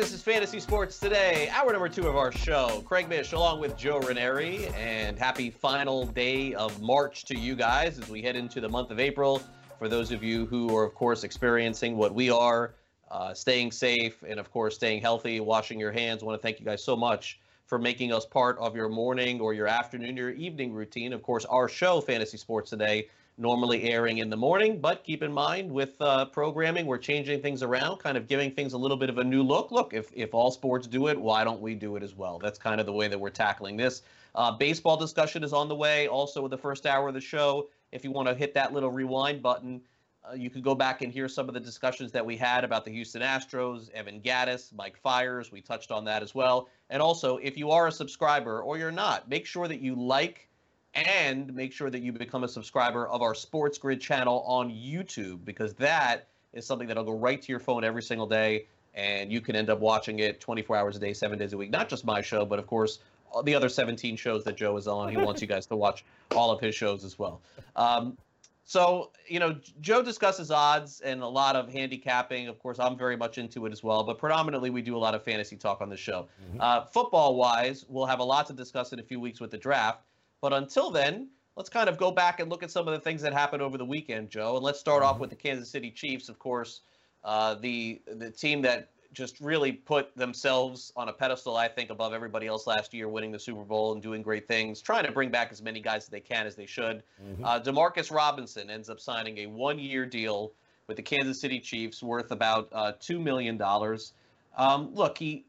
[0.00, 2.82] This is Fantasy Sports Today, hour number two of our show.
[2.86, 7.98] Craig Mish along with Joe Raineri, and happy final day of March to you guys
[7.98, 9.42] as we head into the month of April.
[9.78, 12.76] For those of you who are, of course, experiencing what we are,
[13.10, 16.60] uh, staying safe, and of course, staying healthy, washing your hands, I want to thank
[16.60, 20.30] you guys so much for making us part of your morning or your afternoon or
[20.30, 21.12] evening routine.
[21.12, 23.08] Of course, our show, Fantasy Sports Today,
[23.40, 27.62] normally airing in the morning, but keep in mind with uh, programming, we're changing things
[27.62, 29.72] around, kind of giving things a little bit of a new look.
[29.72, 32.38] Look, if, if all sports do it, why don't we do it as well?
[32.38, 34.02] That's kind of the way that we're tackling this.
[34.34, 37.70] Uh, baseball discussion is on the way, also with the first hour of the show.
[37.92, 39.80] If you want to hit that little rewind button,
[40.28, 42.84] uh, you could go back and hear some of the discussions that we had about
[42.84, 45.50] the Houston Astros, Evan Gattis, Mike Fiers.
[45.50, 46.68] We touched on that as well.
[46.90, 50.49] And also, if you are a subscriber or you're not, make sure that you like
[50.94, 55.44] and make sure that you become a subscriber of our Sports Grid channel on YouTube
[55.44, 59.40] because that is something that'll go right to your phone every single day and you
[59.40, 61.70] can end up watching it 24 hours a day, seven days a week.
[61.70, 62.98] Not just my show, but of course,
[63.44, 65.08] the other 17 shows that Joe is on.
[65.10, 67.40] He wants you guys to watch all of his shows as well.
[67.76, 68.18] Um,
[68.64, 72.48] so, you know, Joe discusses odds and a lot of handicapping.
[72.48, 75.14] Of course, I'm very much into it as well, but predominantly we do a lot
[75.14, 76.28] of fantasy talk on the show.
[76.48, 76.60] Mm-hmm.
[76.60, 79.58] Uh, football wise, we'll have a lot to discuss in a few weeks with the
[79.58, 80.02] draft.
[80.40, 83.22] But until then, let's kind of go back and look at some of the things
[83.22, 84.56] that happened over the weekend, Joe.
[84.56, 85.20] And let's start off mm-hmm.
[85.22, 86.80] with the Kansas City Chiefs, of course,
[87.24, 92.12] uh, the the team that just really put themselves on a pedestal, I think, above
[92.12, 95.30] everybody else last year, winning the Super Bowl and doing great things, trying to bring
[95.30, 97.02] back as many guys as they can as they should.
[97.22, 97.44] Mm-hmm.
[97.44, 100.52] Uh, Demarcus Robinson ends up signing a one-year deal
[100.86, 104.12] with the Kansas City Chiefs worth about uh, two million dollars.
[104.56, 105.44] Um, look, he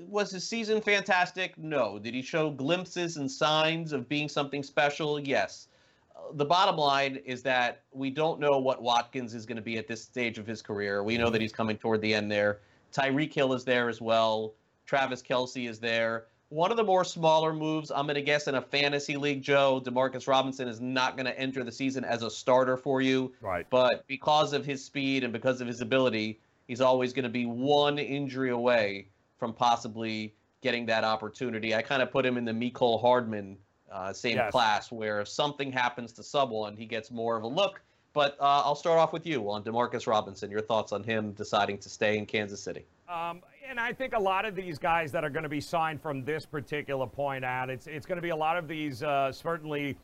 [0.00, 1.56] was his season fantastic?
[1.58, 1.98] No.
[1.98, 5.18] Did he show glimpses and signs of being something special?
[5.20, 5.68] Yes.
[6.14, 9.78] Uh, the bottom line is that we don't know what Watkins is going to be
[9.78, 11.02] at this stage of his career.
[11.02, 12.60] We know that he's coming toward the end there.
[12.92, 14.54] Tyreek Hill is there as well.
[14.86, 16.26] Travis Kelce is there.
[16.50, 19.82] One of the more smaller moves, I'm going to guess in a fantasy league, Joe,
[19.84, 23.32] Demarcus Robinson is not going to enter the season as a starter for you.
[23.40, 23.66] Right.
[23.70, 26.38] But because of his speed and because of his ability,
[26.68, 29.08] he's always going to be one injury away
[29.44, 31.74] from possibly getting that opportunity.
[31.74, 33.58] I kind of put him in the Mecole Hardman
[33.92, 34.50] uh, same yes.
[34.50, 37.82] class, where if something happens to someone, he gets more of a look.
[38.14, 40.50] But uh, I'll start off with you on Demarcus Robinson.
[40.50, 42.86] Your thoughts on him deciding to stay in Kansas City?
[43.06, 46.00] Um, and I think a lot of these guys that are going to be signed
[46.00, 49.30] from this particular point out, it's it's going to be a lot of these uh,
[49.30, 49.98] certainly.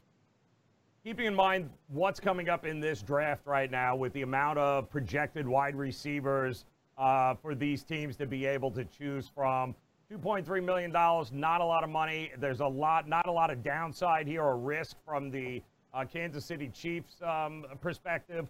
[1.02, 4.90] Keeping in mind what's coming up in this draft right now, with the amount of
[4.90, 6.66] projected wide receivers
[7.00, 9.74] uh, for these teams to be able to choose from.
[10.12, 12.30] $2.3 million, not a lot of money.
[12.38, 15.62] There's a lot, not a lot of downside here or risk from the
[15.94, 18.48] uh, Kansas City Chiefs um, perspective.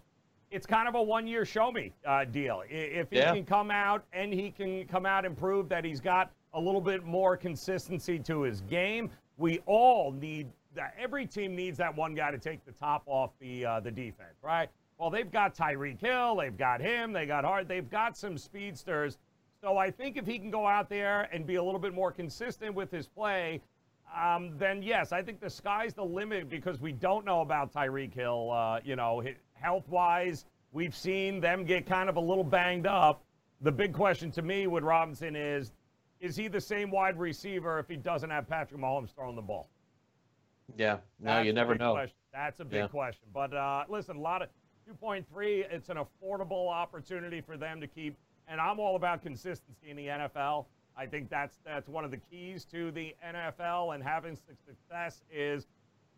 [0.49, 2.63] It's kind of a one-year show-me uh, deal.
[2.67, 3.33] If he yeah.
[3.33, 6.81] can come out and he can come out and prove that he's got a little
[6.81, 10.93] bit more consistency to his game, we all need that.
[10.99, 14.35] Every team needs that one guy to take the top off the uh, the defense,
[14.43, 14.69] right?
[15.01, 19.17] Well, they've got Tyreek Hill, they've got him, they got Hart, they've got some speedsters.
[19.59, 22.11] So I think if he can go out there and be a little bit more
[22.11, 23.61] consistent with his play,
[24.15, 28.13] um, then yes, I think the sky's the limit because we don't know about Tyreek
[28.13, 28.51] Hill.
[28.51, 29.23] Uh, you know,
[29.53, 33.23] health wise, we've seen them get kind of a little banged up.
[33.61, 35.71] The big question to me with Robinson is
[36.19, 39.67] is he the same wide receiver if he doesn't have Patrick Mahomes throwing the ball?
[40.77, 41.93] Yeah, no, That's you never know.
[41.93, 42.15] Question.
[42.31, 42.87] That's a big yeah.
[42.87, 43.27] question.
[43.33, 44.49] But uh, listen, a lot of
[44.99, 48.15] 2.3, it's an affordable opportunity for them to keep.
[48.47, 50.65] And I'm all about consistency in the NFL.
[50.97, 55.67] I think that's that's one of the keys to the NFL and having success is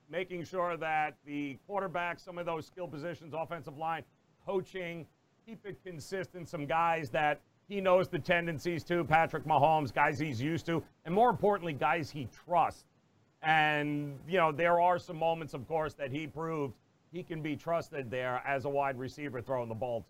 [0.10, 4.04] making sure that the quarterback, some of those skill positions, offensive line,
[4.46, 5.06] coaching,
[5.46, 6.50] keep it consistent.
[6.50, 11.14] Some guys that he knows the tendencies to, Patrick Mahomes, guys he's used to, and
[11.14, 12.86] more importantly, guys he trusts.
[13.42, 16.74] And, you know, there are some moments, of course, that he proved
[17.14, 20.08] he can be trusted there as a wide receiver throwing the ball to.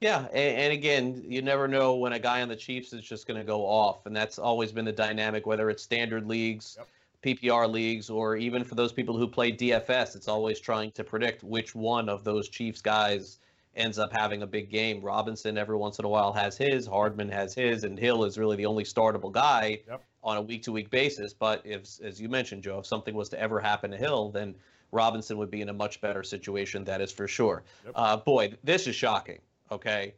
[0.00, 3.26] Yeah, and, and again, you never know when a guy on the Chiefs is just
[3.26, 6.86] going to go off, and that's always been the dynamic, whether it's standard leagues, yep.
[7.24, 11.42] PPR leagues, or even for those people who play DFS, it's always trying to predict
[11.42, 13.38] which one of those Chiefs guys
[13.74, 15.00] ends up having a big game.
[15.00, 18.56] Robinson every once in a while has his, Hardman has his, and Hill is really
[18.56, 20.02] the only startable guy Yep.
[20.22, 21.32] on a week to week basis.
[21.32, 24.54] But if, as you mentioned, Joe, if something was to ever happen to Hill, then
[24.92, 26.84] Robinson would be in a much better situation.
[26.84, 27.62] That is for sure.
[27.84, 27.92] Yep.
[27.96, 29.38] Uh, boy, this is shocking.
[29.70, 30.14] Okay.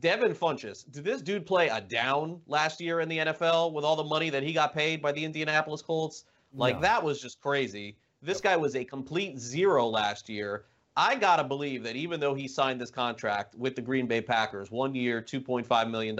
[0.00, 3.94] Devin Funchess, did this dude play a down last year in the NFL with all
[3.96, 6.24] the money that he got paid by the Indianapolis Colts?
[6.52, 6.80] Like No.
[6.82, 7.96] that was just crazy.
[8.22, 10.64] This guy was a complete zero last year.
[10.96, 14.70] I gotta believe that even though he signed this contract with the Green Bay Packers,
[14.70, 16.16] one year, two point five million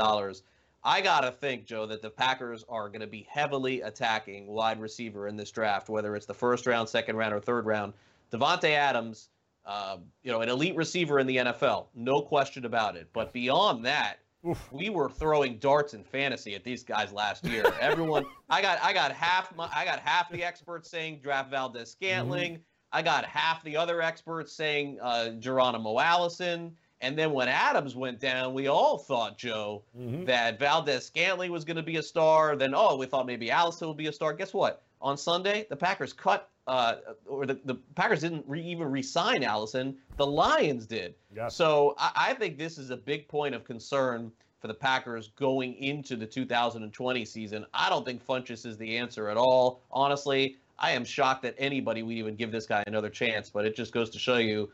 [0.84, 5.36] I gotta think, Joe, that the Packers are gonna be heavily attacking wide receiver in
[5.36, 7.94] this draft, whether it's the first round, second round, or third round.
[8.30, 9.30] Davante Adams,
[9.64, 13.08] uh, you know, an elite receiver in the NFL, no question about it.
[13.12, 14.70] But beyond that, Oof.
[14.70, 17.64] we were throwing darts in fantasy at these guys last year.
[17.80, 22.58] Everyone, I got, I got half my, I got half the experts saying draft Valdes-Scantling.
[22.92, 26.76] I got half the other experts saying uh, Geronimo Allison.
[27.04, 30.24] And then when Adams went down, we all thought, Joe, Mhm.
[30.24, 32.56] that Valdes-Scantling was going to be a star.
[32.56, 34.32] Then, oh, we thought maybe Allison would be a star.
[34.32, 34.82] Guess what?
[35.02, 36.94] On Sunday, the Packers cut, uh,
[37.26, 39.98] or the, the Packers didn't re- even re-sign Allison.
[40.16, 41.14] The Lions did.
[41.36, 41.54] Yes.
[41.54, 45.74] So I, I think this is a big point of concern for the Packers going
[45.74, 47.66] into the 2020 season.
[47.74, 49.82] I don't think Funchess is the answer at all.
[49.92, 53.50] Honestly, I am shocked that anybody would even give this guy another chance.
[53.50, 54.72] But it just goes to show you,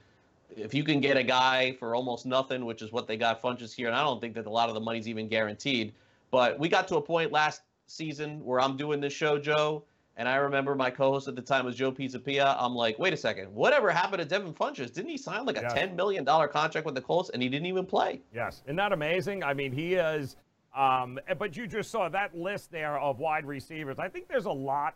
[0.57, 3.75] if you can get a guy for almost nothing, which is what they got Funchess
[3.75, 5.93] here, and I don't think that a lot of the money's even guaranteed.
[6.31, 9.83] But we got to a point last season where I'm doing this show, Joe,
[10.17, 12.55] and I remember my co-host at the time was Joe Pisapia.
[12.59, 14.93] I'm like, wait a second, whatever happened to Devin Funchess?
[14.93, 15.87] Didn't he sign like a Yeah.
[15.87, 18.21] $10 million contract with the Colts and he didn't even play?
[18.35, 19.43] Yes, isn't that amazing?
[19.43, 20.37] I mean, he is.
[20.77, 23.99] Um, but you just saw that list there of wide receivers.
[23.99, 24.95] I think there's a lot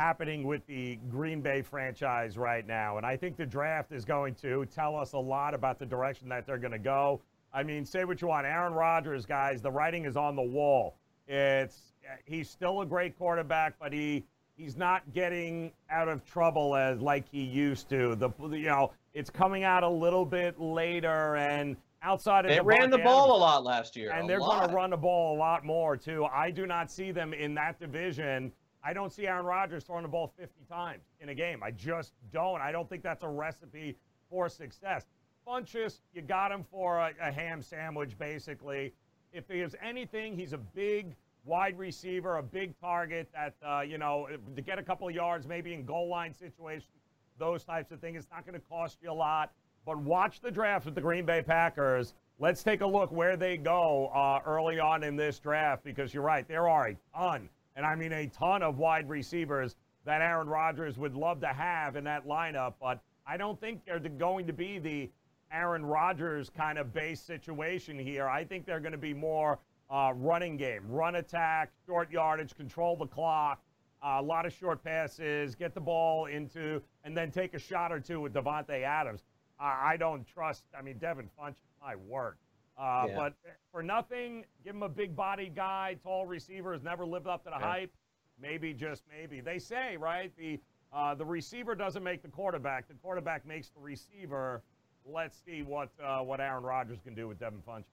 [0.00, 4.34] happening with the Green Bay franchise right now, and I think the draft is going
[4.36, 7.20] to tell us a lot about the direction that they're going to go.
[7.52, 9.62] I mean, say what you want, Aaron Rodgers, guys.
[9.62, 10.96] The writing is on the wall.
[11.26, 11.94] It's
[12.26, 14.24] he's still a great quarterback, but he
[14.56, 18.14] he's not getting out of trouble as like he used to.
[18.16, 22.64] The you know it's coming out a little bit later and outside of They Davante
[22.66, 24.12] ran the Adams- ball a lot last year.
[24.12, 26.26] and they're going to run the ball a lot more too.
[26.26, 28.52] I do not see them in that division.
[28.86, 31.60] I don't see Aaron Rodgers throwing the ball 50 times in a game.
[31.60, 32.60] I just don't.
[32.60, 33.96] I don't think that's a recipe
[34.30, 35.06] for success.
[35.44, 38.92] Funchess, you got him for a, a ham sandwich, basically.
[39.32, 43.98] If he there's anything, he's a big wide receiver, a big target that, uh, you
[43.98, 47.02] know, to get a couple of yards, maybe in goal line situations,
[47.38, 48.18] those types of things.
[48.18, 49.50] It's not going to cost you a lot.
[49.84, 52.14] But watch the draft with the Green Bay Packers.
[52.38, 56.22] Let's take a look where they go uh, early on in this draft because you're
[56.22, 60.48] right, there are a ton, and I mean a ton of wide receivers that Aaron
[60.48, 62.74] Rodgers would love to have in that lineup.
[62.80, 65.10] But I don't think they're going to be the
[65.52, 68.28] Aaron Rodgers kind of base situation here.
[68.28, 69.58] I think they're going to be more
[69.90, 73.62] uh, running game, run attack, short yardage, control the clock,
[74.02, 77.92] uh, a lot of short passes, get the ball into, and then take a shot
[77.92, 79.22] or two with Davante Adams.
[79.58, 80.64] I don't trust.
[80.78, 82.36] I mean, Devin Funch, my word.
[82.78, 83.14] Uh, Yeah.
[83.16, 83.34] But
[83.72, 87.50] for nothing, give him a big bodied guy, tall receiver, has never lived up to
[87.50, 87.62] the Yeah.
[87.72, 87.92] hype.
[88.38, 89.40] Maybe, just maybe.
[89.40, 90.34] They say, right?
[90.36, 90.60] The
[90.92, 92.86] uh, the receiver doesn't make the quarterback.
[92.86, 94.62] The quarterback makes the receiver.
[95.04, 97.84] Let's see what uh, what Aaron Rodgers can do with Devin Funch.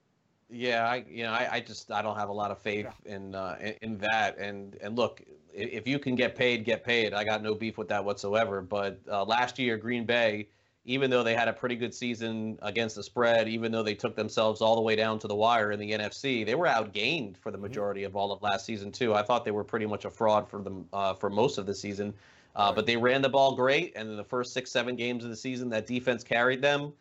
[0.49, 3.35] Yeah, I you know I, I just I don't have a lot of faith in
[3.35, 4.37] uh, in, in that.
[4.37, 5.21] And and look,
[5.53, 7.13] if you can get paid, get paid.
[7.13, 8.61] I got no beef with that whatsoever.
[8.61, 10.49] But uh, last year, Green Bay,
[10.85, 14.15] even though they had a pretty good season against the spread, even though they took
[14.15, 17.51] themselves all the way down to the wire in the NFC, they were outgained for
[17.51, 19.13] the majority of all of last season too.
[19.13, 21.75] I thought they were pretty much a fraud for them uh, for most of the
[21.75, 22.13] season.
[22.55, 25.29] Uh, but they ran the ball great, and in the first six, seven games of
[25.31, 26.93] the season, that defense carried them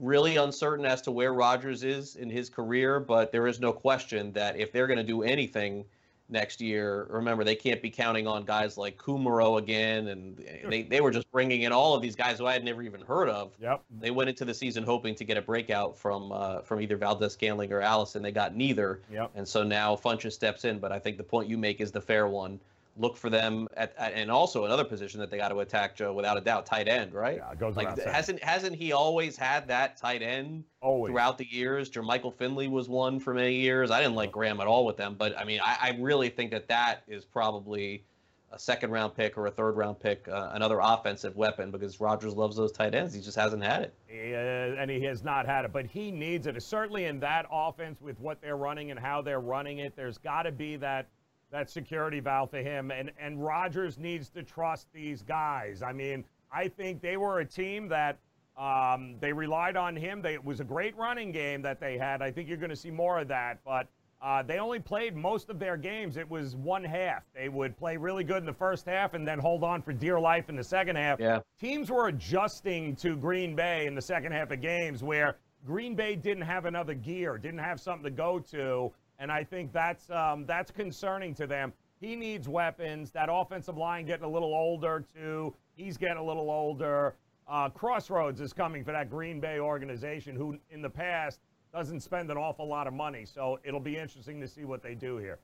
[0.00, 4.32] really uncertain as to where Rodgers is in his career, but there is no question
[4.32, 5.84] that if they're going to do anything
[6.28, 10.36] next year, remember they can't be counting on guys like Kumerow again, and
[10.68, 13.00] they, they were just bringing in all of these guys who I had never even
[13.00, 13.52] heard of.
[13.60, 13.82] Yep.
[14.00, 17.72] They went into the season hoping to get a breakout from uh, from either Valdes-Scantling
[17.72, 18.22] or Allison.
[18.22, 19.30] They got neither, Yep.
[19.34, 20.78] and so now Funchess steps in.
[20.78, 22.60] But I think the point you make is the fair one.
[22.98, 26.12] Look for them at, at and also another position that they got to attack, Joe,
[26.12, 27.36] without a doubt, tight end, right?
[27.36, 28.08] Yeah, goes Like saying.
[28.08, 31.12] hasn't hasn't he always had that tight end Always.
[31.12, 31.88] throughout the years?
[31.90, 33.90] Jermichael Finley was one for many years.
[33.92, 36.50] I didn't like Graham at all with them, but I mean, I, I really think
[36.50, 38.04] that that is probably
[38.50, 42.34] a second round pick or a third round pick, uh, another offensive weapon because Rodgers
[42.34, 43.12] loves those tight ends.
[43.12, 43.94] He just hasn't had it.
[44.06, 44.38] He, uh,
[44.80, 46.60] and he has not had it, but he needs it.
[46.62, 50.44] Certainly in that offense with what they're running and how they're running it, there's got
[50.44, 51.06] to be that
[51.50, 52.90] that security valve for him.
[52.90, 55.82] And and Rodgers needs to trust these guys.
[55.82, 58.18] I mean, I think they were a team that
[58.58, 60.20] Um, they relied on him.
[60.20, 62.22] They, it was a great running game that they had.
[62.22, 63.60] I think you're going to see more of that.
[63.64, 63.86] But
[64.20, 66.16] uh, they only played most of their games.
[66.16, 67.22] It was one half.
[67.32, 70.18] They would play really good in the first half and then hold on for dear
[70.18, 71.20] life in the second half.
[71.20, 71.38] Yeah.
[71.60, 76.16] Teams were adjusting to Green Bay in the second half of games where Green Bay
[76.16, 80.46] didn't have another gear, didn't have something to go to, and I think that's um,
[80.46, 81.72] that's concerning to them.
[82.00, 83.10] He needs weapons.
[83.10, 85.54] That offensive line getting a little older too.
[85.74, 87.16] He's getting a little older.
[87.48, 91.40] Uh, Crossroads is coming for that Green Bay organization, who in the past
[91.72, 93.24] doesn't spend an awful lot of money.
[93.24, 95.38] So it'll be interesting to see what they do here.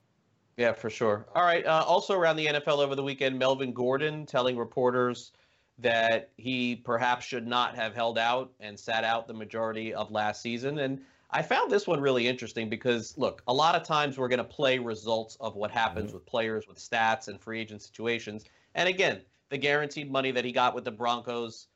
[0.57, 1.25] Yeah, for sure.
[1.35, 1.65] All right.
[1.65, 5.33] Uh, also around the NFL over the weekend, Melvin Gordon telling reporters
[5.79, 10.41] that he perhaps should not have held out and sat out the majority of last
[10.41, 10.79] season.
[10.79, 11.01] And
[11.31, 14.43] I found this one really interesting because, look, a lot of times we're going to
[14.43, 16.15] play results of what happens mm-hmm.
[16.15, 18.45] with players, with stats, and free agent situations.
[18.75, 21.67] And again, the guaranteed money that he got with the Broncos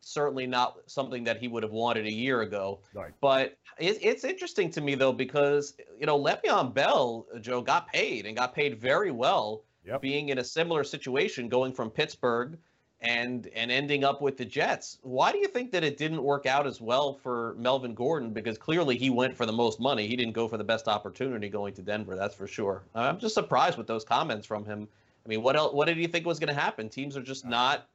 [0.00, 2.80] certainly not something that he would have wanted a year ago.
[2.94, 3.12] Right.
[3.20, 8.26] But it, it's interesting to me though because you know Le'Veon Bell, Joe, got paid
[8.26, 10.00] and got paid very well, yep.
[10.00, 12.58] being in a similar situation, going from Pittsburgh
[13.00, 14.98] and and ending up with the Jets.
[15.02, 18.32] Why do you think that it didn't work out as well for Melvin Gordon?
[18.32, 20.06] Because clearly he went for the most money.
[20.06, 22.16] He didn't go for the best opportunity going to Denver.
[22.16, 22.82] That's for sure.
[22.94, 24.88] I'm just surprised with those comments from him.
[25.24, 25.72] I mean, what else?
[25.72, 26.88] What did you think was going to happen?
[26.88, 27.88] Teams are just not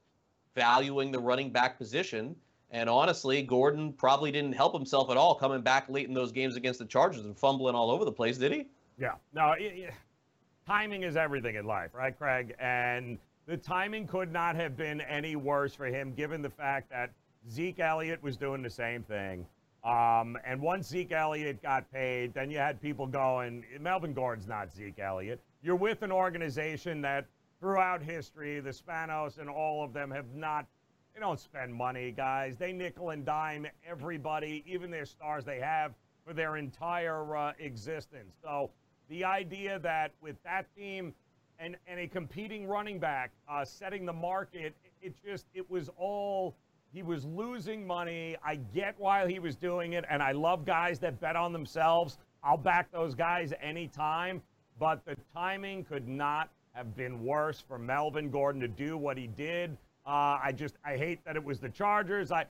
[0.56, 2.36] valuing the running back position.
[2.72, 6.56] And honestly, Gordon probably didn't help himself at all coming back late in those games
[6.56, 8.68] against the Chargers and fumbling all over the place, did he?
[8.98, 9.14] Yeah.
[9.34, 9.94] No, it, it,
[10.66, 12.56] timing is everything in life, right, Craig?
[12.60, 17.12] And the timing could not have been any worse for him given the fact that
[17.50, 19.46] Zeke Elliott was doing the same thing.
[19.84, 24.72] Um, and once Zeke Elliott got paid, then you had people going, Melvin Gordon's not
[24.72, 25.42] Zeke Elliott.
[25.62, 27.26] You're with an organization that
[27.60, 30.66] throughout history, the Spanos and all of them have not,
[31.14, 32.56] they don't spend money, guys.
[32.58, 35.94] They nickel and dime everybody, even their stars they have
[36.26, 38.36] for their entire uh, existence.
[38.42, 38.70] So
[39.10, 41.14] the idea that with that team
[41.64, 45.90] and, and a competing running back uh, setting the market, it, it just, it was
[45.98, 46.56] all,
[46.94, 48.36] he was losing money.
[48.46, 52.18] I get why he was doing it, and I love guys that bet on themselves.
[52.44, 54.42] I'll back those guys anytime,
[54.78, 59.28] but the timing could not have been worse for Melvin Gordon to do what he
[59.28, 59.78] did.
[60.06, 62.32] Uh, I just I hate that it was the Chargers.
[62.32, 62.46] I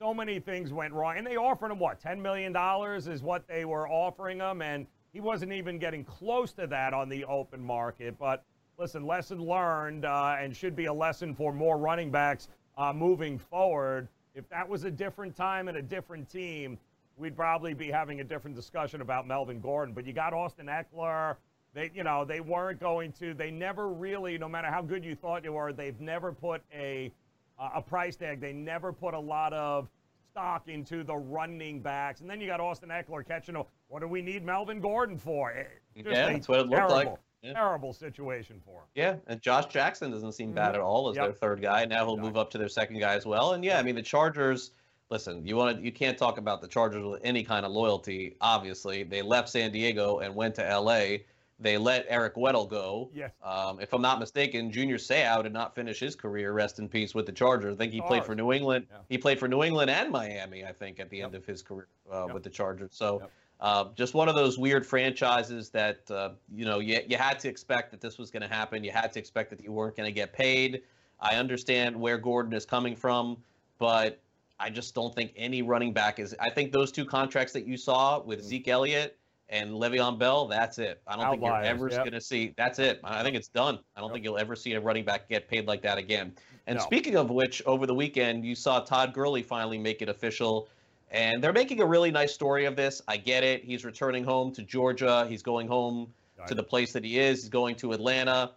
[0.00, 3.46] so many things went wrong, and they offered him what ten million dollars is what
[3.46, 7.64] they were offering him, and he wasn't even getting close to that on the open
[7.64, 8.18] market.
[8.18, 8.42] But
[8.78, 13.38] listen, lesson learned, uh, and should be a lesson for more running backs uh, moving
[13.38, 14.08] forward.
[14.34, 16.78] If that was a different time and a different team,
[17.16, 19.94] we'd probably be having a different discussion about Melvin Gordon.
[19.94, 21.36] But you got Austin Ekeler.
[21.74, 23.34] They, you know, they weren't going to.
[23.34, 27.12] They never really, no matter how good you thought you were, they've never put a
[27.58, 28.40] a price tag.
[28.40, 29.88] They never put a lot of
[30.30, 32.20] stock into the running backs.
[32.20, 33.56] And then you got Austin Ekeler catching.
[33.56, 35.52] A, what do we need Melvin Gordon for?
[35.94, 37.14] yeah, that's what it looked like.
[37.42, 37.52] Yeah.
[37.52, 38.86] Terrible situation for him.
[38.94, 40.76] Yeah, and Josh Jackson doesn't seem bad mm-hmm.
[40.76, 41.26] at all as yep.
[41.26, 41.84] their third guy.
[41.84, 43.52] Now he'll move up to their second guy as well.
[43.52, 44.72] And yeah, I mean the Chargers.
[45.08, 48.36] Listen, you want to you can't talk about the Chargers with any kind of loyalty.
[48.40, 51.24] Obviously, they left San Diego and went to L.A.
[51.58, 53.10] They let Eric Weddle go.
[53.14, 53.30] Yes.
[53.42, 56.52] Um, if I'm not mistaken, Junior Seau did not finish his career.
[56.52, 57.76] Rest in peace with the Chargers.
[57.76, 58.86] I think he played for New England.
[58.90, 58.98] Yeah.
[59.08, 60.66] He played for New England and Miami.
[60.66, 61.26] I think at the yep.
[61.26, 62.34] end of his career uh, yep.
[62.34, 62.90] with the Chargers.
[62.92, 63.20] So.
[63.20, 63.30] Yep.
[63.60, 67.48] Uh, just one of those weird franchises that uh, you know you, you had to
[67.48, 68.84] expect that this was going to happen.
[68.84, 70.82] You had to expect that you weren't going to get paid.
[71.20, 73.38] I understand where Gordon is coming from,
[73.78, 74.20] but
[74.60, 76.34] I just don't think any running back is.
[76.38, 78.48] I think those two contracts that you saw with mm-hmm.
[78.48, 81.00] Zeke Elliott and Le'Veon Bell, that's it.
[81.06, 81.98] I don't Outliers, think you're ever yep.
[81.98, 82.52] going to see.
[82.56, 83.00] That's it.
[83.04, 83.78] I think it's done.
[83.96, 84.14] I don't yep.
[84.14, 86.34] think you'll ever see a running back get paid like that again.
[86.66, 86.84] And no.
[86.84, 90.68] speaking of which, over the weekend you saw Todd Gurley finally make it official,
[91.10, 93.00] and they're making a really nice story of this.
[93.06, 93.64] I get it.
[93.64, 95.26] He's returning home to Georgia.
[95.28, 96.12] He's going home
[96.46, 97.42] to the place that he is.
[97.42, 98.52] He's going to Atlanta.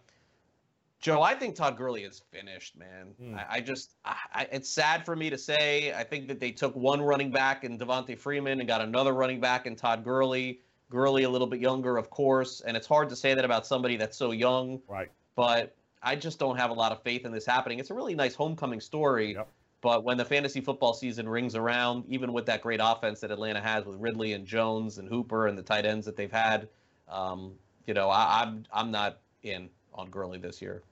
[1.00, 3.14] Joe, I think Todd Gurley is finished, man.
[3.20, 3.34] Mm.
[3.34, 5.94] I, I, just, I, it's sad for me to say.
[5.94, 9.40] I think that they took one running back in Devonta Freeman and got another running
[9.40, 10.60] back in Todd Gurley.
[10.90, 13.96] Gurley a little bit younger, of course, and it's hard to say that about somebody
[13.96, 14.80] that's so young.
[14.88, 15.10] Right.
[15.36, 17.78] But I just don't have a lot of faith in this happening.
[17.78, 19.34] It's a really nice homecoming story.
[19.34, 19.48] Yep.
[19.82, 23.60] But when the fantasy football season rings around, even with that great offense that Atlanta
[23.60, 26.68] has with Ridley and Jones and Hooper and the tight ends that they've had,
[27.08, 27.52] um,
[27.86, 30.82] you know, I, I'm I'm not in on Gurley this year.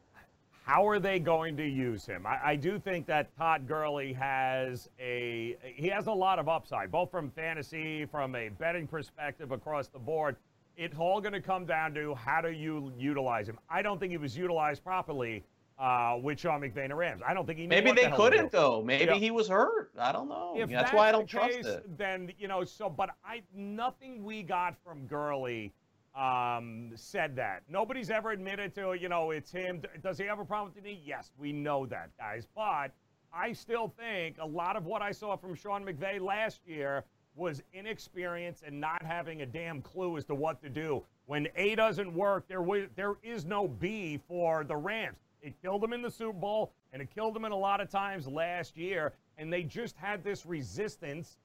[0.64, 2.26] How are they going to use him?
[2.26, 6.90] I, I, do think that Todd Gurley has a he has a lot of upside,
[6.90, 10.36] both from fantasy, from a betting perspective across the board.
[10.76, 13.58] It's all going to come down to how do you utilize him.
[13.70, 15.42] I don't think he was utilized properly
[15.78, 17.22] uh, with Sean McVay and the Rams.
[17.26, 18.82] I don't think he knew Maybe what the they couldn't though.
[18.82, 19.14] Maybe Yeah.
[19.14, 19.92] he was hurt.
[19.98, 20.54] I don't know.
[20.56, 21.96] If that's, why I don't trust case, it.
[21.96, 25.72] Then you know, so but I nothing we got from Gurley
[26.16, 27.62] um, said that.
[27.68, 29.82] Nobody's ever admitted to you know it's him.
[30.02, 31.02] Does he have a problem with the knee?
[31.04, 32.46] Yes, we know that, guys.
[32.56, 32.90] But
[33.32, 37.04] I still think a lot of what I saw from Sean McVay last year
[37.36, 41.04] was inexperience and not having a damn clue as to what to do.
[41.26, 45.18] When A doesn't work, there was there is no B for the Rams.
[45.42, 47.88] It killed them in the Super Bowl, and it killed them in a lot of
[47.90, 49.14] times last year.
[49.36, 51.38] And they just had this resistance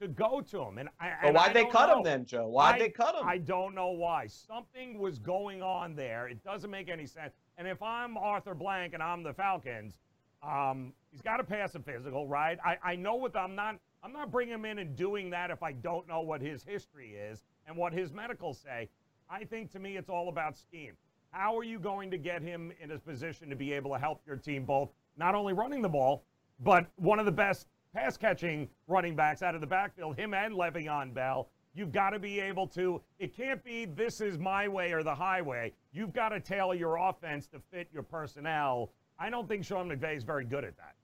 [0.00, 0.78] to go to him.
[0.78, 2.48] And, I, and why'd I they cut him then, Joe?
[2.48, 3.26] Why'd I- they cut him?
[3.26, 4.26] I don't know why.
[4.26, 6.28] Something was going on there.
[6.28, 7.34] It doesn't make any sense.
[7.56, 10.00] And if I'm Arthur Blank and I'm the Falcons,
[10.42, 12.58] um, he's got to pass a physical, right?
[12.64, 13.76] I, I know what I'm not.
[14.02, 17.14] I'm not bringing him in and doing that if I don't know what his history
[17.14, 18.88] is and what his medicals say.
[19.28, 20.92] I think to me it's all about scheme.
[21.36, 24.22] How are you going to get him in a position to be able to help
[24.26, 24.88] your team both
[25.18, 26.24] not only running the ball,
[26.60, 30.54] but one of the best pass catching running backs out of the backfield, him and
[30.54, 31.50] Le'Veon Bell.
[31.74, 35.14] You've got to be able to, it can't be this is my way or the
[35.14, 35.74] highway.
[35.92, 38.92] You've got to tailor your offense to fit your personnel.
[39.18, 40.94] I don't think Sean McVay is very good at that.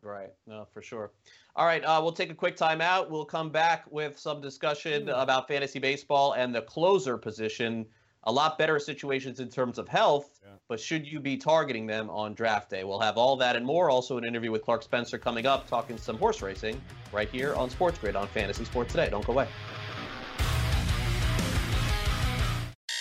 [0.00, 0.32] Right.
[0.46, 1.10] No, for sure.
[1.56, 1.84] All right.
[1.84, 3.10] Uh, we'll take a quick timeout.
[3.10, 7.84] We'll come back with some discussion about fantasy baseball and the closer position.
[8.24, 10.50] A lot better situations in terms of health, Yeah.
[10.68, 12.84] but should you be targeting them on draft day?
[12.84, 13.90] We'll have all that and more.
[13.90, 16.80] Also, an interview with Clark Spencer coming up, talking some horse racing
[17.12, 19.08] right here on Sports Grid on Fantasy Sports Today.
[19.10, 19.48] Don't go away.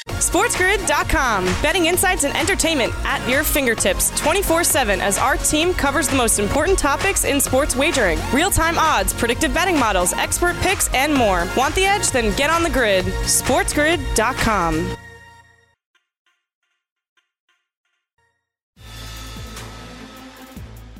[0.07, 1.45] SportsGrid.com.
[1.61, 6.39] Betting insights and entertainment at your fingertips 24 7 as our team covers the most
[6.39, 11.47] important topics in sports wagering real time odds, predictive betting models, expert picks, and more.
[11.57, 12.09] Want the edge?
[12.11, 13.05] Then get on the grid.
[13.05, 14.95] SportsGrid.com.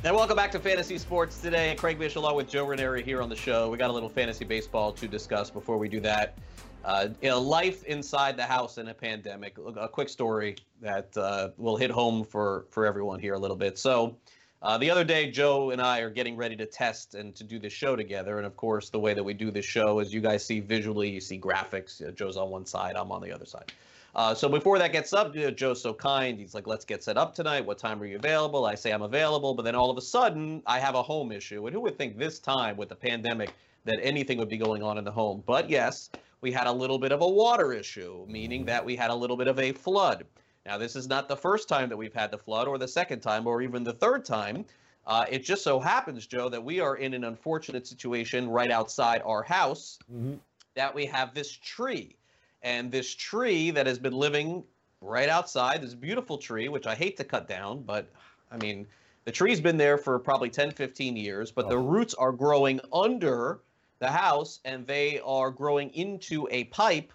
[0.04, 1.76] And welcome back to Fantasy Sports today.
[1.78, 3.70] Craig Mish along with Joe Raineri here on the show.
[3.70, 6.36] We got a little fantasy baseball to discuss before we do that.
[6.84, 9.56] Uh, you know, life inside the house in a pandemic.
[9.76, 13.78] A quick story that uh, will hit home for for everyone here a little bit.
[13.78, 14.16] So,
[14.60, 17.60] uh, the other day, Joe and I are getting ready to test and to do
[17.60, 18.38] this show together.
[18.38, 21.10] And of course, the way that we do this show is you guys see visually,
[21.10, 22.12] you see graphics.
[22.16, 23.72] Joe's on one side, I'm on the other side.
[24.14, 26.38] Uh, so before that gets up, you know, Joe's so kind.
[26.38, 27.64] He's like, "Let's get set up tonight.
[27.64, 30.62] What time are you available?" I say I'm available, but then all of a sudden,
[30.66, 31.66] I have a home issue.
[31.66, 34.98] And who would think this time with the pandemic that anything would be going on
[34.98, 35.42] in the home?
[35.46, 36.10] But yes,
[36.42, 39.36] we had a little bit of a water issue, meaning that we had a little
[39.36, 40.26] bit of a flood.
[40.66, 43.20] Now, this is not the first time that we've had the flood, or the second
[43.20, 44.64] time, or even the third time.
[45.06, 49.22] Uh, it just so happens, Joe, that we are in an unfortunate situation right outside
[49.24, 49.98] our house
[50.74, 52.16] that we have this tree.
[52.62, 54.64] And this tree that has been living
[55.00, 58.10] right outside, this beautiful tree, which I hate to cut down, but
[58.50, 58.86] I mean,
[59.24, 61.84] the tree's been there for probably 10, 15 years, but the oh.
[61.84, 63.60] roots are growing under
[63.98, 67.12] the house and they are growing into a pipe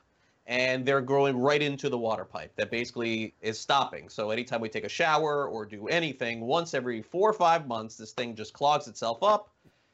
[0.47, 4.07] and they're growing right into the water pipe that basically is stopping.
[4.07, 7.97] So anytime we take a shower or do anything, once every four or five months,
[7.97, 9.49] this thing just clogs itself up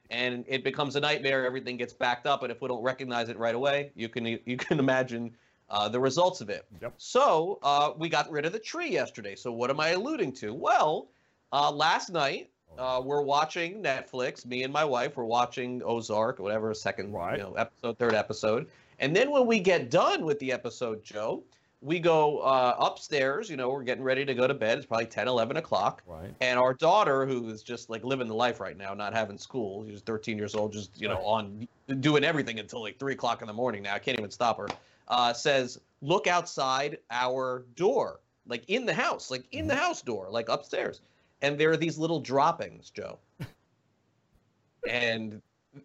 [0.10, 1.46] and it becomes a nightmare.
[1.46, 4.58] Everything gets backed up, and if we don't recognize it right away, you can you
[4.58, 5.36] can imagine
[5.74, 6.66] uh, the results of it.
[6.82, 6.94] Yep.
[6.98, 9.36] So uh, we got rid of the tree yesterday.
[9.36, 10.54] So what am I alluding to?
[10.54, 11.10] Well,
[11.52, 14.46] uh, last night uh, we're watching Netflix.
[14.46, 17.38] Me and my wife were watching Ozark, whatever, second Right.
[17.38, 18.68] you know episode, third episode.
[19.00, 21.44] And then when we get done with the episode, Joe,
[21.82, 23.50] we go uh, upstairs.
[23.50, 24.78] You know, we're getting ready to go to bed.
[24.78, 26.04] It's probably 10, 11 o'clock.
[26.06, 26.34] Right.
[26.40, 29.86] And our daughter, who is just like living the life right now, not having school,
[29.88, 31.68] she's 13 years old, just you know on
[32.00, 33.82] doing everything until like three o'clock in the morning.
[33.82, 34.68] Now I can't even stop her.
[35.08, 40.28] Uh, says, look outside our door, like in the house, like in the house door,
[40.30, 41.02] like upstairs,
[41.42, 43.20] and there are these little droppings, Joe.
[44.88, 45.42] and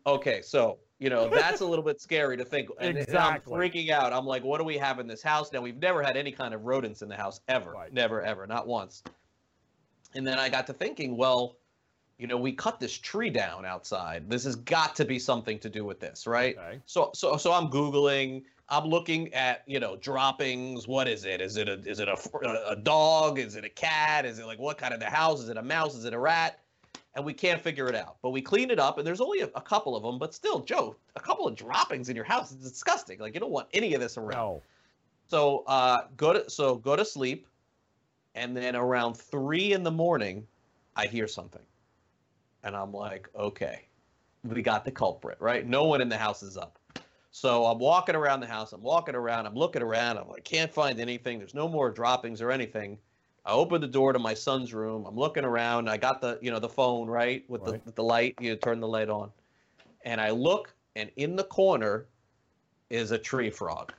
[0.07, 2.69] okay, so you know that's a little bit scary to think.
[2.79, 3.55] And, and Exactly.
[3.55, 4.13] I'm freaking out.
[4.13, 5.61] I'm like, what do we have in this house now?
[5.61, 7.93] We've never had any kind of rodents in the house ever, Right.
[7.93, 9.03] never, ever, not once.
[10.15, 11.57] And then I got to thinking, well,
[12.19, 14.29] you know, we cut this tree down outside.
[14.29, 16.57] This has got to be something to do with this, right?
[16.59, 16.81] Okay.
[16.87, 18.43] So, so, so I'm googling.
[18.69, 20.89] I'm looking at, you know, droppings.
[20.89, 21.41] What is it?
[21.41, 22.19] Is it a, is it a,
[22.69, 23.39] a dog?
[23.39, 24.27] Is it a cat?
[24.27, 25.41] Is it like what kind of the house?
[25.41, 25.95] Is it a mouse?
[25.95, 26.59] Is it a rat?
[27.15, 28.17] And we can't figure it out.
[28.21, 30.19] But we clean it up, and there's only a, a couple of them.
[30.19, 33.19] But still, Joe, a couple of droppings in your house is disgusting.
[33.19, 34.33] Like you don't want any of this around.
[34.33, 34.63] No.
[35.29, 37.47] So uh, go to so go to sleep,
[38.35, 40.47] and then around three in the morning,
[40.97, 41.63] I hear something,
[42.63, 43.89] and I'm like, okay,
[44.45, 45.67] we got the culprit, right?
[45.67, 46.79] No one in the house is up.
[47.31, 48.73] So I'm walking around the house.
[48.73, 49.47] I'm walking around.
[49.47, 50.19] I'm looking around.
[50.19, 51.39] I'm like, can't find anything.
[51.39, 52.99] There's no more droppings or anything.
[53.45, 55.07] I open the door to my son's room.
[55.07, 55.89] I'm looking around.
[55.89, 57.81] I got the, you know, the phone right with Right.
[57.81, 58.35] the with the light.
[58.41, 59.31] You turn the light on,
[60.05, 62.07] and I look, and in the corner
[62.91, 63.93] is a tree frog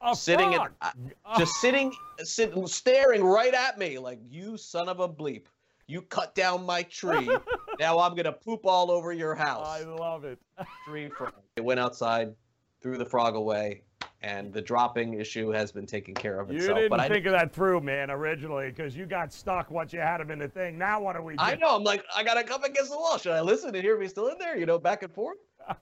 [0.00, 0.72] A sitting in, frog!
[0.80, 0.92] uh,
[1.36, 5.46] just sitting, sitting, staring right at me like you son of a bleep.
[5.86, 7.28] You cut down my tree.
[7.78, 9.66] now I'm gonna poop all over your house.
[9.66, 10.38] I love it.
[10.86, 11.32] Tree frog.
[11.56, 12.34] It went outside,
[12.82, 13.82] threw the frog away,
[14.22, 16.76] and the dropping issue has been taken care of You itself.
[16.78, 20.00] didn't but I, think of that through, man, originally, because you got stuck once you
[20.00, 20.78] had him in the thing.
[20.78, 21.42] Now what do we do?
[21.42, 21.74] I know.
[21.76, 23.18] I'm like, I gotta come against the wall.
[23.18, 24.56] Should I listen and hear me still in there?
[24.56, 25.38] You know, back and forth.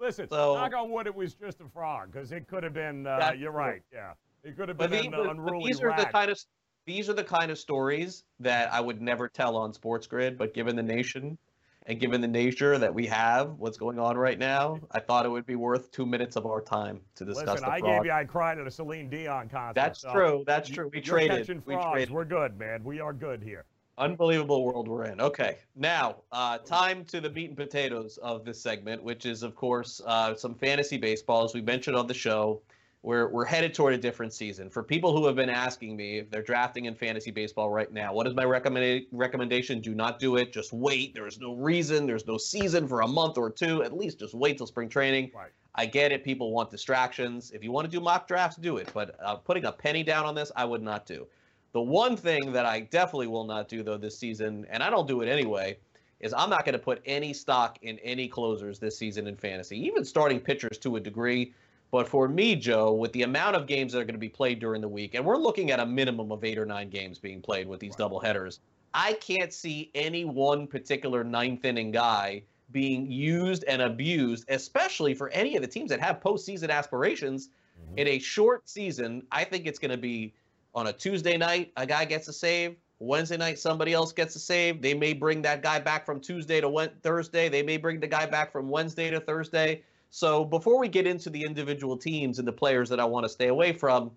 [0.00, 3.06] Listen, So- knock on wood, it was just a frog, because it could have been.
[3.06, 3.82] Uh, you're right.
[3.92, 6.40] Yeah, it could have been the- an unruly these are the kind of
[6.84, 10.36] these are the kind of stories that I would never tell on Sports Grid.
[10.38, 11.38] But given the nation
[11.86, 15.28] and given the nature that we have, what's going on right now, I thought it
[15.28, 18.24] would be worth two minutes of our time to discuss Listen, I gave you I
[18.24, 19.74] cried at a Celine Dion concert.
[19.74, 20.44] That's so true.
[20.46, 20.90] That's true.
[20.92, 21.48] We traded.
[21.66, 22.10] We traded.
[22.10, 22.84] We're good, man.
[22.84, 23.64] We are good here.
[23.98, 25.20] Unbelievable world we're in.
[25.20, 29.54] Okay, now uh, time to the meat and potatoes of this segment, which is, of
[29.54, 31.44] course, uh, some fantasy baseball.
[31.44, 32.62] As we mentioned on the show,
[33.02, 34.70] we're we're headed toward a different season.
[34.70, 38.14] For people who have been asking me if they're drafting in fantasy baseball right now,
[38.14, 39.80] what is my recommend recommendation?
[39.80, 40.52] Do not do it.
[40.52, 41.14] Just wait.
[41.14, 42.06] There's no reason.
[42.06, 43.82] There's no season for a month or two.
[43.82, 45.32] At least just wait till spring training.
[45.34, 45.50] Right.
[45.74, 46.22] I get it.
[46.22, 47.50] People want distractions.
[47.50, 48.90] If you want to do mock drafts, do it.
[48.92, 51.26] But uh, putting a penny down on this, I would not do.
[51.72, 55.08] The one thing that I definitely will not do though this season, and I don't
[55.08, 55.78] do it anyway,
[56.20, 59.76] is I'm not going to put any stock in any closers this season in fantasy,
[59.84, 61.52] even starting pitchers to a degree.
[61.92, 64.58] But for me, Joe, with the amount of games that are going to be played
[64.58, 67.42] during the week, and we're looking at a minimum of eight or nine games being
[67.42, 68.60] played with these double headers,
[68.94, 75.28] I can't see any one particular ninth inning guy being used and abused, especially for
[75.30, 77.48] any of the teams that have postseason aspirations.
[77.48, 77.98] Mm-hmm.
[77.98, 80.32] In a short season, I think it's going to be
[80.74, 82.76] on a Tuesday night, a guy gets a save.
[83.00, 84.80] Wednesday night, somebody else gets a save.
[84.80, 87.50] They may bring that guy back from Tuesday to Wed- Thursday.
[87.50, 89.82] They may bring the guy back from Wednesday to Thursday.
[90.14, 93.30] So before we get into the individual teams and the players that I want to
[93.30, 94.10] stay away from,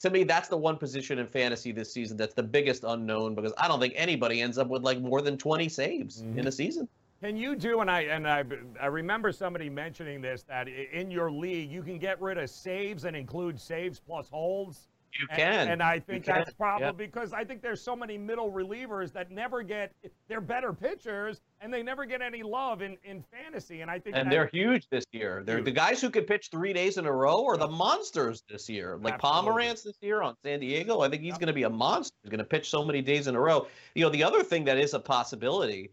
[0.00, 3.52] to me, that's the one position in fantasy this season that's the biggest unknown because
[3.58, 6.46] I don't think anybody ends up with like more than 20 saves in mm-hmm.
[6.46, 6.88] a season.
[7.20, 8.44] Can you do and I and I
[8.80, 13.04] I remember somebody mentioning this that in your league you can get rid of saves
[13.04, 14.86] and include saves plus holds.
[15.20, 15.68] You can.
[15.68, 16.92] And, I You think can, that's probably yeah.
[16.92, 19.92] because I think there's so many middle relievers that never get
[20.28, 23.82] they're better pitchers and they never get any love in, in fantasy.
[23.82, 25.42] And I think And they're huge this year.
[25.44, 28.68] They're the guys who could pitch three days in a row are the monsters this
[28.68, 28.98] year.
[29.00, 29.50] Like Absolutely.
[29.52, 31.00] Pomeranz this year on San Diego.
[31.00, 31.40] I think he's Yep.
[31.48, 32.16] to be a monster.
[32.22, 33.66] He's going to pitch so many days in a row.
[33.94, 35.90] You know, the other thing that is a possibility,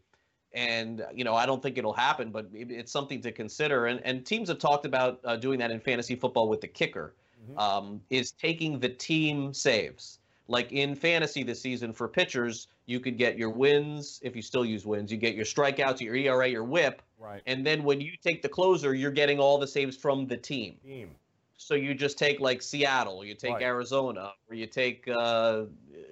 [0.54, 3.88] and you know, I don't think it'll happen, but it's something to consider.
[3.88, 7.16] And and teams have talked about uh, doing that in fantasy football with the kicker,
[7.40, 7.58] Mhm.
[7.60, 10.20] um, is taking the team saves.
[10.48, 14.66] Like in fantasy this season for pitchers, you could get your wins if you still
[14.66, 15.12] use wins.
[15.12, 17.02] You get your strikeouts, your ERA, your WHIP.
[17.18, 20.38] right And then when you take the closer, you're getting all the saves from the
[20.38, 20.80] team.
[20.84, 21.20] team.
[21.58, 23.62] So you just take like Seattle, you take Right.
[23.62, 25.66] Arizona, or you take, uh,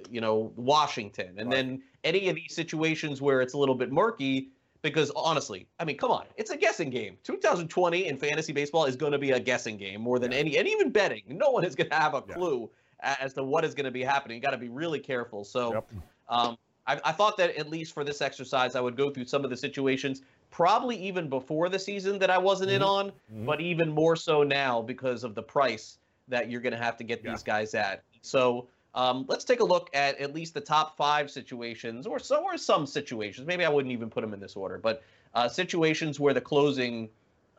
[0.09, 1.39] you know, Washington.
[1.39, 1.55] And Right.
[1.55, 5.97] then any of these situations where it's a little bit murky, because honestly, I mean,
[5.97, 7.17] come on, it's a guessing game.
[7.23, 10.39] 2020 in fantasy baseball is going to be a guessing game more than Yeah.
[10.39, 11.23] any, and even betting.
[11.27, 12.69] No one is going to have a clue
[13.01, 14.35] a- as to what is going to be happening.
[14.35, 15.43] You got to be really careful.
[15.43, 15.89] So, Yep.
[16.29, 19.43] um, I, I thought that at least for this exercise, I would go through some
[19.43, 22.87] of the situations, probably even before the season that I wasn't in Mhm.
[22.87, 23.45] on, Mhm.
[23.45, 25.97] but even more so now because of the price
[26.29, 27.31] that you're going to have to get Yeah.
[27.31, 28.03] these guys at.
[28.21, 32.43] So um, let's take a look at at least the top five situations, or so,
[32.43, 33.45] or some situations.
[33.45, 35.03] Maybe I wouldn't even put them in this order, but
[35.35, 37.07] uh, situations where the closing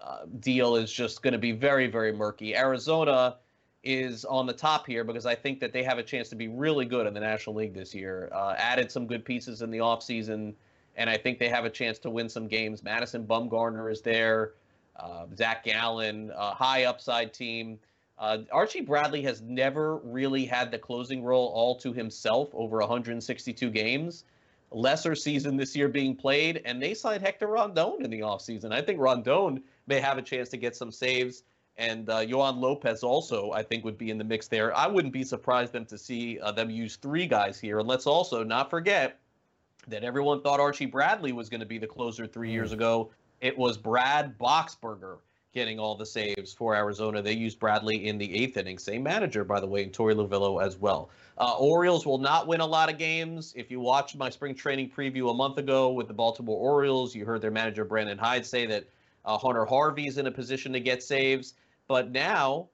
[0.03, 2.57] uh, deal is just going to be very, very murky.
[2.57, 3.37] Arizona
[3.85, 6.49] is on the top here because I think that they have a chance to be
[6.49, 8.29] really good in the National League this year.
[8.35, 10.55] Uh, added some good pieces in the offseason,
[10.97, 12.83] and I think they have a chance to win some games.
[12.83, 14.55] Madison Bumgarner is there,
[14.97, 17.79] uh, Zach Gallen, a high upside team.
[18.19, 23.71] Uh, Archie Bradley has never really had the closing role all to himself over 162
[23.71, 24.25] games.
[24.71, 28.73] Lesser season this year being played, and they signed Hector Rondon in the offseason.
[28.73, 31.45] I think Rondon may have a chance to get some saves.
[31.79, 34.77] And uh, Yoan Lopez also, I think, would be in the mix there.
[34.77, 37.79] I wouldn't be surprised them to see uh, them use three guys here.
[37.79, 39.21] And let's also not forget
[39.87, 43.11] that everyone thought Archie Bradley was going to be the closer three years ago.
[43.41, 45.19] It was Brad Boxberger
[45.55, 47.23] getting all the saves for Arizona.
[47.23, 48.79] They used Bradley in the eighth inning.
[48.79, 51.11] Same manager, by the way, and Torey Lovullo as well.
[51.39, 53.55] Uh, Orioles will not win a lot of games.
[53.57, 57.25] If you watched my spring training preview a month ago with the Baltimore Orioles, you
[57.25, 58.85] heard their manager Brandon Hyde say that
[59.25, 61.55] uh, Hunter Harvey's in a position to get saves.
[61.87, 62.69] But now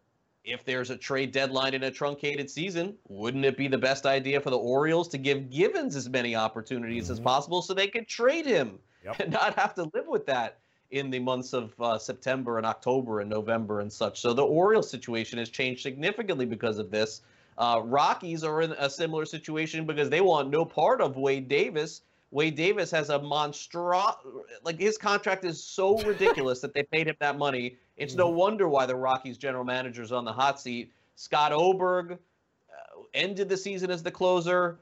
[0.44, 4.40] if there's a trade deadline in a truncated season, wouldn't it be the best idea
[4.40, 7.14] for the Orioles to give Givens as many opportunities mm-hmm.
[7.14, 9.16] as possible so they could trade him yep.
[9.20, 10.58] and not have to live with that
[10.90, 14.20] in the months of uh, September and October and November and such?
[14.20, 17.22] So the Orioles situation has changed significantly because of this.
[17.56, 22.02] Uh, Rockies are in a similar situation because they want no part of Wade Davis.
[22.30, 24.16] Wade Davis has a monstro
[24.64, 27.76] like his contract is so ridiculous that they paid him that money.
[27.96, 28.38] It's no mm-hmm.
[28.38, 30.90] wonder why the Rockies general manager is on the hot seat.
[31.14, 32.16] Scott Oberg uh,
[33.14, 34.78] ended the season as the closer,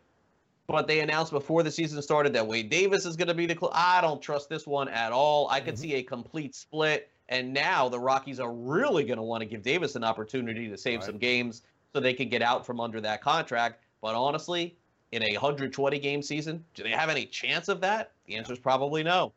[0.67, 3.55] but they announced before the season started that Wade Davis is going to be the
[3.55, 3.75] closer.
[3.77, 5.49] I don't trust this one at all.
[5.51, 5.83] I could mm-hmm.
[5.83, 7.11] see a complete split.
[7.29, 10.77] And now the Rockies are really going to want to give Davis an opportunity to
[10.77, 11.07] save right.
[11.07, 13.83] some games so they can get out from under that contract.
[14.01, 14.77] But honestly,
[15.13, 18.13] in a 120 game season, do they have any chance of that?
[18.27, 19.33] The answer is probably no.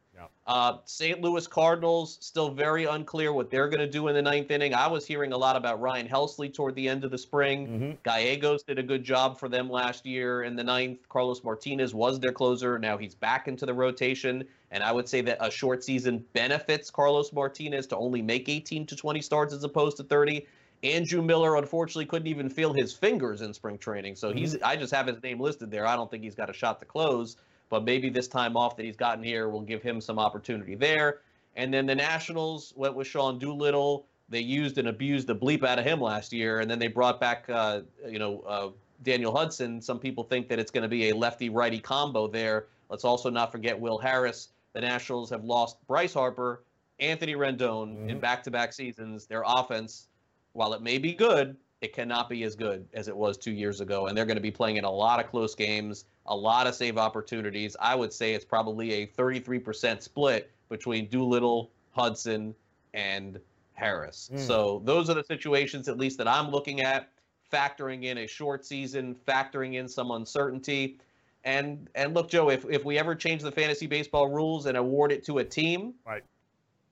[0.48, 1.22] Uh, St.
[1.22, 4.76] Louis Cardinals still very unclear what they're going to do in the ninth inning.
[4.76, 7.68] I was hearing a lot about Ryan Helsley toward the end of the spring.
[7.68, 7.92] Mm-hmm.
[8.04, 11.00] Gallegos did a good job for them last year in the ninth.
[11.10, 12.78] Carlos Martinez was their closer.
[12.78, 16.92] Now he's back into the rotation, and I would say that a short season benefits
[16.92, 20.46] Carlos Martinez to only make 18 to 20 starts as opposed to 30.
[20.84, 24.54] Andrew Miller unfortunately couldn't even feel his fingers in spring training, so he's.
[24.54, 24.66] Mm-hmm.
[24.66, 25.88] I just have his name listed there.
[25.88, 27.38] I don't think he's got a shot to close,
[27.76, 31.20] but maybe this time off that he's gotten here will give him some opportunity there.
[31.58, 34.06] And then the Nationals went with Sean Doolittle.
[34.30, 37.20] They used and abused the bleep out of him last year, and then they brought
[37.20, 38.70] back, uh, you know, uh,
[39.04, 39.82] Daniel Hudson.
[39.82, 42.68] Some people think that it's going to be a lefty-righty combo there.
[42.88, 44.48] Let's also not forget Will Harris.
[44.72, 46.64] The Nationals have lost Bryce Harper,
[47.02, 47.58] Anthony Rendon
[47.98, 48.10] mm-hmm.
[48.10, 49.26] in back-to-back seasons.
[49.26, 50.08] Their offense
[50.54, 53.82] while it may be good, it cannot be as good as it was two years
[53.82, 54.08] ago.
[54.08, 56.76] And they're going to be playing in a lot of close games, a lot of
[56.76, 57.76] save opportunities.
[57.80, 62.56] I would say it's probably a 33% split between Doolittle, Hudson,
[62.94, 63.40] and
[63.74, 64.30] Harris.
[64.34, 64.40] Mm.
[64.40, 67.10] So those are the situations, at least that I'm looking at,
[67.52, 71.00] factoring in a short season, factoring in some uncertainty.
[71.44, 75.12] And and look, Joe, if, if we ever change the fantasy baseball rules and award
[75.12, 76.24] it to a team, right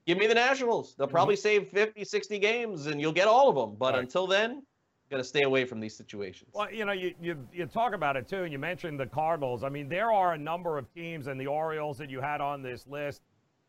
[0.05, 0.95] give me the Nationals.
[0.95, 1.13] They'll mm-hmm.
[1.13, 1.41] probably mm-hmm.
[1.41, 3.75] save 50, 60 games, and you'll get all of them.
[3.77, 4.03] But right.
[4.03, 4.63] until then,
[5.13, 6.49] got to stay away from these situations.
[6.53, 9.63] Well, you know, you, you you talk about it too, and you mentioned the Cardinals.
[9.63, 12.61] I mean, there are a number of teams and the Orioles that you had on
[12.61, 13.21] this list.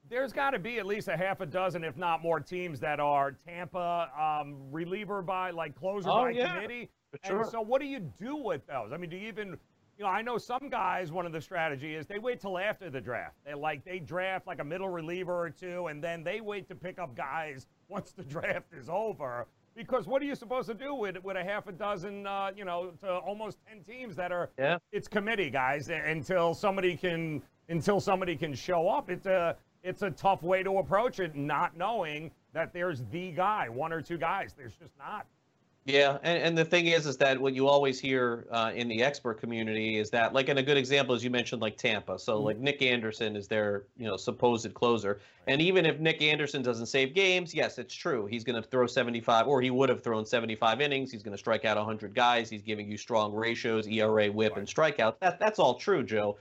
[0.08, 3.00] There's got to be at least a half a dozen, if not more, teams that
[3.00, 6.54] are Tampa um, reliever by like closer oh, by yeah.
[6.54, 6.90] committee.
[7.24, 7.42] Sure.
[7.42, 8.92] And so, what do you do with those?
[8.92, 9.56] I mean, do you even
[9.98, 12.90] you know, I know some guys, one of the strategy is they wait till after
[12.90, 13.36] the draft.
[13.46, 16.74] They like they draft like a middle reliever or two, and then they wait to
[16.74, 19.46] pick up guys once the draft is over.
[19.76, 22.64] Because what are you supposed to do with with a half a dozen, uh, you
[22.64, 24.78] know, to almost ten teams that are yeah.
[24.92, 29.10] it's committee guys until somebody can until somebody can show up.
[29.10, 33.68] It's a it's a tough way to approach it, not knowing that there's the guy,
[33.68, 34.54] one or two guys.
[34.56, 35.26] There's just not.
[35.86, 39.02] Yeah, and, and the thing is, is that what you always hear uh, in the
[39.02, 42.18] expert community is that, like, and a good example is you mentioned like Tampa.
[42.18, 42.46] So mm-hmm.
[42.46, 46.86] like Nick Anderson is their you know supposed closer, and even if Nick Anderson doesn't
[46.86, 48.24] save games, yes, it's true.
[48.24, 51.12] He's going to throw 75, or he would have thrown 75 innings.
[51.12, 52.48] He's going to strike out 100 guys.
[52.48, 54.58] He's giving you strong ratios, ERA, WHIP, right.
[54.60, 55.16] and strikeouts.
[55.20, 56.38] That that's all true, Joe.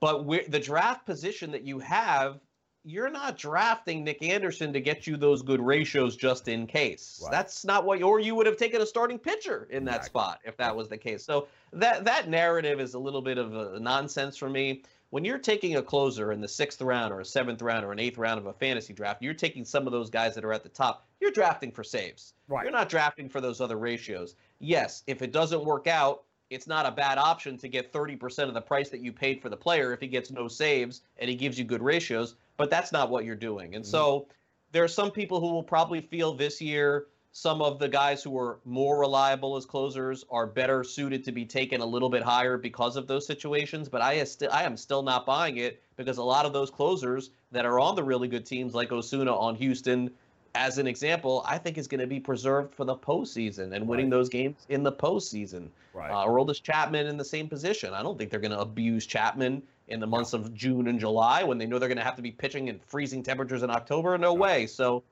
[0.00, 2.38] But the draft position that you have
[2.84, 7.20] you're not drafting Nick Anderson to get you those good ratios just in case.
[7.22, 7.30] Right.
[7.30, 10.08] That's not what, or you would have taken a starting pitcher in that exactly.
[10.08, 11.24] spot if that was the case.
[11.24, 14.82] So that that narrative is a little bit of a nonsense for me.
[15.10, 17.98] When you're taking a closer in the sixth round or a seventh round or an
[17.98, 20.62] eighth round of a fantasy draft, you're taking some of those guys that are at
[20.62, 21.06] the top.
[21.20, 22.34] You're drafting for saves.
[22.46, 22.62] Right.
[22.62, 24.34] You're not drafting for those other ratios.
[24.60, 28.54] Yes, if it doesn't work out, it's not a bad option to get 30% of
[28.54, 31.36] the price that you paid for the player if he gets no saves and he
[31.36, 33.74] gives you good ratios but that's not what you're doing.
[33.74, 33.90] And mm-hmm.
[33.90, 34.28] so
[34.72, 38.36] there are some people who will probably feel this year some of the guys who
[38.36, 42.58] are more reliable as closers are better suited to be taken a little bit higher
[42.58, 43.88] because of those situations.
[43.88, 47.30] But I, st- I am still not buying it because a lot of those closers
[47.52, 50.10] that are on the really good teams like Osuna on Houston,
[50.54, 54.06] as an example, I think is going to be preserved for the postseason and winning
[54.06, 54.16] right.
[54.16, 55.68] those games in the postseason.
[55.94, 56.10] Right.
[56.10, 57.94] Uh, Aroldis Chapman in the same position.
[57.94, 61.42] I don't think they're going to abuse Chapman in the months of June and July
[61.42, 64.16] when they know they're going to have to be pitching in freezing temperatures in October.
[64.18, 64.66] No way.
[64.66, 65.02] So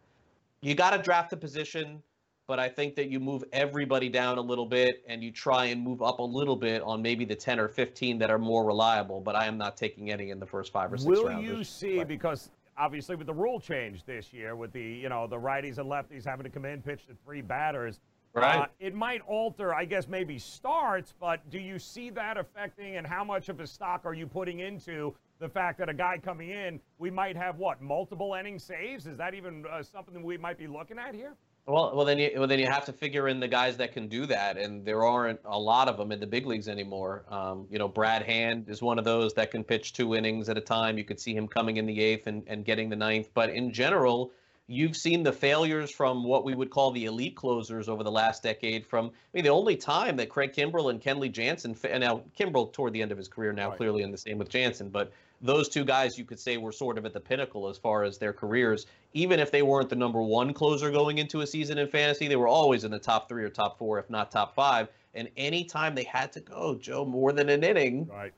[0.60, 2.02] you got to draft a position,
[2.46, 5.82] but I think that you move everybody down a little bit and you try and
[5.82, 9.20] move up a little bit on maybe the 10 or 15 that are more reliable.
[9.20, 11.46] But I am not taking any in the first five or six Will rounds.
[11.46, 15.38] you see, because obviously with the rule change this year, with the, you know, the
[15.38, 18.00] righties and lefties having to come in, pitch to three batters–
[18.36, 18.58] Right.
[18.58, 23.06] Uh, it might alter, I guess, maybe starts, but do you see that affecting and
[23.06, 26.50] how much of a stock are you putting into the fact that a guy coming
[26.50, 29.06] in, we might have what, multiple inning saves?
[29.06, 31.34] Is that even uh, something we might be looking at here?
[31.64, 34.06] Well, well then you well then you have to figure in the guys that can
[34.06, 37.24] do that, and there aren't a lot of them in the big leagues anymore.
[37.28, 40.56] Um, you know, Brad Hand is one of those that can pitch two innings at
[40.56, 40.96] a time.
[40.96, 43.72] You could see him coming in the eighth and, and getting the ninth, but in
[43.72, 44.30] general,
[44.68, 48.42] you've seen the failures from what we would call the elite closers over the last
[48.42, 48.86] decade.
[48.86, 52.72] From I mean, the only time that Craig Kimbrel and Kenley Jansen, and now Kimbrel
[52.72, 53.76] toward the end of his career now right.
[53.76, 56.96] clearly in the same with Jansen, but those two guys you could say were sort
[56.98, 58.86] of at the pinnacle as far as their careers.
[59.12, 62.36] Even if they weren't the number one closer going into a season in fantasy, they
[62.36, 64.88] were always in the top three or top four, if not top five.
[65.14, 68.32] And anytime they had to go, Joe, more than an inning, right.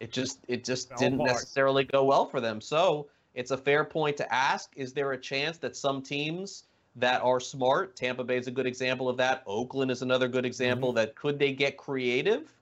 [0.00, 1.32] it just it just Fell didn't apart.
[1.32, 2.60] necessarily go well for them.
[2.60, 3.08] So
[3.38, 6.64] it's a fair point to ask: Is there a chance that some teams
[6.96, 9.44] that are smart, Tampa Bay is a good example of that.
[9.46, 10.90] Oakland is another good example.
[10.90, 10.96] Mm-hmm.
[10.96, 12.52] That could they get creative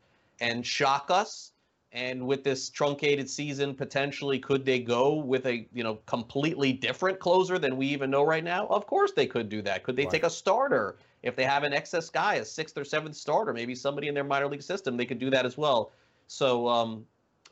[0.40, 1.52] and shock us?
[1.92, 7.18] And with this truncated season, potentially, could they go with a you know completely different
[7.20, 8.66] closer than we even know right now?
[8.66, 9.82] Of course, they could do that.
[9.82, 10.12] Could they right.
[10.12, 13.74] take a starter if they have an excess guy, a sixth or seventh starter, maybe
[13.74, 14.98] somebody in their minor league system?
[14.98, 15.92] They could do that as well.
[16.26, 17.06] So um,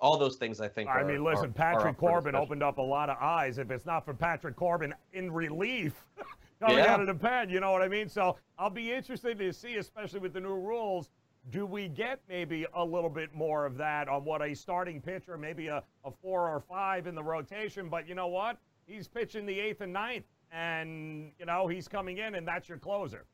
[0.05, 0.91] all those things I think.
[0.91, 3.57] I are, mean, listen, are, Patrick are Corbin opened up a lot of eyes.
[3.57, 5.95] If it's not for Patrick Corbin in relief
[6.61, 6.93] coming yeah.
[6.93, 8.11] out of the pen, you know what I mean?
[8.11, 11.09] So I'll be interested to see, especially with the new rules,
[11.51, 15.39] do we get maybe a little bit more of that on what a starting pitcher,
[15.39, 17.89] maybe a, a four or five in the rotation?
[17.89, 18.59] But you know what?
[18.87, 22.79] He's pitching the eighth and ninth, and you know he's coming in, and that's your
[22.79, 23.25] closer.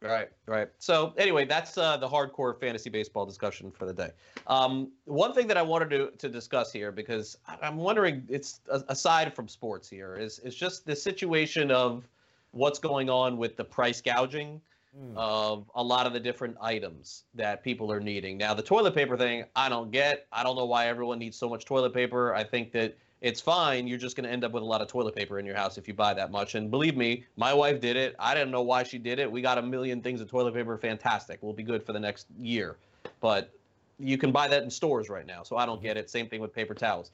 [0.00, 0.68] Right, right.
[0.78, 4.10] So anyway, that's uh, the hardcore fantasy baseball discussion for the day.
[4.46, 9.34] Um, one thing that I wanted to, to discuss here, because I'm wondering, it's aside
[9.34, 12.06] from sports here, is is just the situation of
[12.52, 14.60] what's going on with the price gouging
[14.96, 15.12] mm.
[15.16, 18.38] of a lot of the different items that people are needing.
[18.38, 20.26] Now, the toilet paper thing, I don't get.
[20.32, 22.34] I don't know why everyone needs so much toilet paper.
[22.34, 23.86] I think that it's fine.
[23.86, 25.76] You're just going to end up with a lot of toilet paper in your house
[25.76, 26.54] if you buy that much.
[26.54, 28.14] And believe me, my wife did it.
[28.18, 29.30] I didn't know why she did it.
[29.30, 30.76] We got a million things of toilet paper.
[30.78, 31.38] Fantastic.
[31.42, 32.76] We'll be good for the next year.
[33.20, 33.52] But
[33.98, 35.42] you can buy that in stores right now.
[35.42, 36.08] So I don't get it.
[36.08, 37.10] Same thing with paper towels.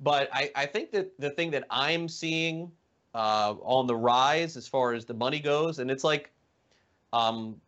[0.00, 2.72] But I, I think that the thing that I'm seeing
[3.14, 6.30] uh, on the rise as far as the money goes, and it's like
[7.12, 7.60] um,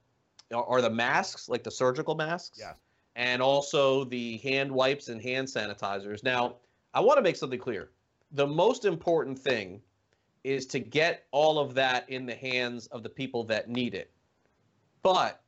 [0.52, 2.58] are the masks, like the surgical masks.
[2.60, 2.72] Yeah.
[3.16, 6.24] And also the hand wipes and hand sanitizers.
[6.24, 6.56] Now,
[6.94, 7.90] I want to make something clear.
[8.30, 9.82] The most important thing
[10.44, 14.12] is to get all of that in the hands of the people that need it.
[15.02, 15.42] But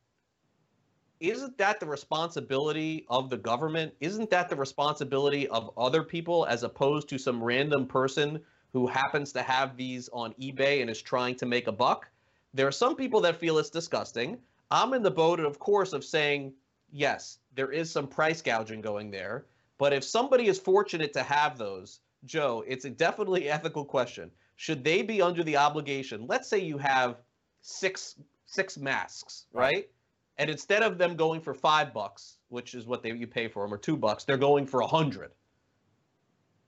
[1.21, 3.93] isn't that the responsibility of the government?
[4.01, 8.41] Isn't that the responsibility of other people as opposed to some random person
[8.73, 12.09] who happens to have these on eBay and is trying to make a buck?
[12.53, 14.37] There are some people that feel it's disgusting.
[14.69, 16.53] I'm in the boat, of course, of saying,
[16.91, 19.45] yes, there is some price gouging going there.
[19.77, 24.31] But if somebody is fortunate to have those, Joe, it's a definitely ethical question.
[24.55, 26.25] Should they be under the obligation?
[26.27, 27.17] Let's say you have
[27.61, 29.89] six six masks, right?
[30.37, 33.63] And instead of them going for five bucks, which is what they you pay for
[33.63, 35.31] them, or two bucks, they're going for a hundred.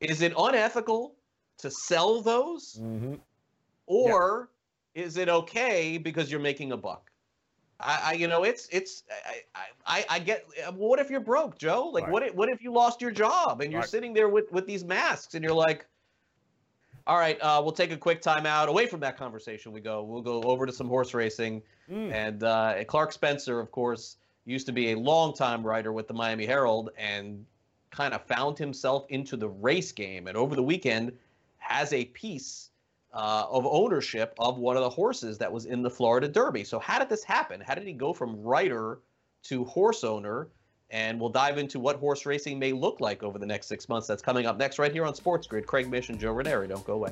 [0.02, 1.16] Is it unethical
[1.60, 3.16] to sell those, mm-hmm.
[3.86, 4.50] or
[4.96, 7.09] is it okay because you're making a buck?
[7.80, 9.04] I, I you know, it's it's
[9.56, 10.46] I, I, I get.
[10.74, 11.90] What if you're broke, Joe?
[11.94, 12.12] Like, right.
[12.12, 13.90] what if, what if you lost your job and you're right.
[13.90, 15.86] sitting there with with these masks and you're like,
[17.08, 18.68] all right, uh, we'll take a quick timeout.
[18.68, 20.04] Away from that conversation, we go.
[20.04, 21.62] We'll go over to some horse racing.
[21.90, 22.14] Mm.
[22.14, 26.46] And uh, Clark Spencer, of course, used to be a longtime writer with the Miami
[26.46, 27.46] Herald and
[27.90, 30.28] kind of found himself into the race game.
[30.28, 31.14] And over the weekend,
[31.58, 32.70] has a piece
[33.14, 36.64] uh, of ownership of one of the horses that was in the Florida Derby.
[36.64, 37.62] So how did this happen?
[37.62, 39.00] How did he go from writer
[39.44, 40.50] to horse owner?
[40.92, 44.08] And we'll dive into what horse racing may look like over the next six months.
[44.08, 45.68] That's coming up next right here on Sports Grid.
[45.68, 46.68] Craig Mish and Joe Raineri.
[46.68, 47.12] Don't go away.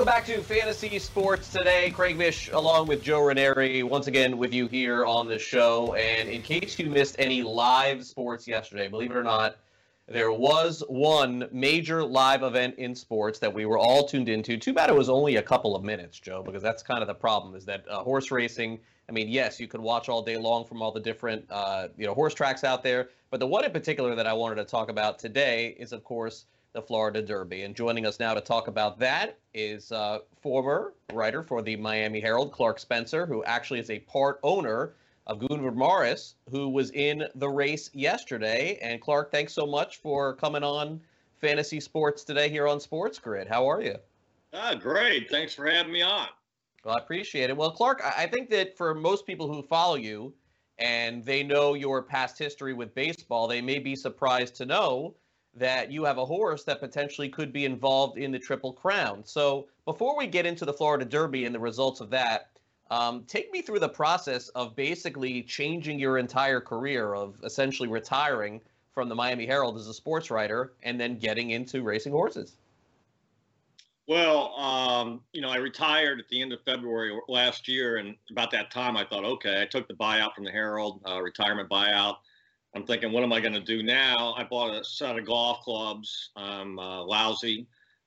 [0.00, 1.90] welcome back to Fantasy Sports today.
[1.90, 5.92] Craig Mish along with Joe Raineri once again with you here on the show.
[5.92, 9.58] And in case you missed any live sports yesterday, believe it or not,
[10.08, 14.56] there was one major live event in sports that we were all tuned into.
[14.56, 17.14] Too bad it was only a couple of minutes, Joe, because that's kind of the
[17.14, 18.78] problem is that uh, horse racing.
[19.06, 22.06] I mean, yes, you could watch all day long from all the different uh, you
[22.06, 24.88] know horse tracks out there, but the one in particular that I wanted to talk
[24.88, 27.62] about today is, of course, the Florida Derby.
[27.62, 32.20] And joining us now to talk about that is uh, former writer for the Miami
[32.20, 34.94] Herald, Clark Spencer, who actually is a part owner
[35.26, 38.78] of Gouverneur Morris, who was in the race yesterday.
[38.82, 41.00] And Clark, thanks so much for coming on
[41.40, 43.48] Fantasy Sports today here on Sports Grid.
[43.48, 43.96] How are you?
[44.52, 45.30] Ah, great.
[45.30, 46.28] Thanks for having me on.
[46.84, 47.56] Well, I appreciate it.
[47.56, 50.32] Well, Clark, I think that for most people who follow you
[50.78, 55.14] and they know your past history with baseball, they may be surprised to know
[55.60, 59.22] that you have a horse that potentially could be involved in the Triple Crown.
[59.24, 62.48] So before we get into the Florida Derby and the results of that,
[62.90, 68.60] um, take me through the process of basically changing your entire career, of essentially retiring
[68.92, 72.56] from the Miami Herald as a sports writer and then getting into racing horses.
[74.08, 78.50] Well, um, you know, I retired at the end of February last year, and about
[78.50, 82.16] that time, I thought, okay, I took the buyout from the Herald, uh, retirement buyout.
[82.74, 84.34] I'm thinking, what am I going to do now?
[84.36, 86.30] I bought a set of golf clubs.
[86.36, 87.66] I'm uh, lousy,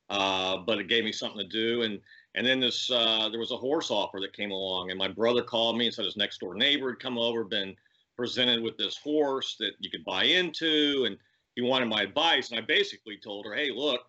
[0.09, 1.99] uh, but it gave me something to do, and
[2.35, 5.43] and then this, uh, there was a horse offer that came along, and my brother
[5.43, 7.75] called me and said his next door neighbor had come over, been
[8.15, 11.17] presented with this horse that you could buy into, and
[11.55, 12.49] he wanted my advice.
[12.49, 14.01] And I basically told her, hey, look,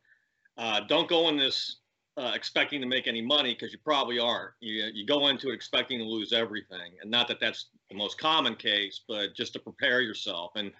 [0.56, 1.80] uh, don't go in this
[2.16, 4.52] uh, expecting to make any money because you probably aren't.
[4.60, 8.18] You, you go into it expecting to lose everything, and not that that's the most
[8.18, 10.52] common case, but just to prepare yourself.
[10.54, 10.70] And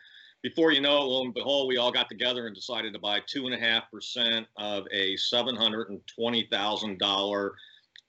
[0.42, 3.20] before you know it, lo and behold, we all got together and decided to buy
[3.26, 7.54] two and a half percent of a seven hundred and twenty thousand dollar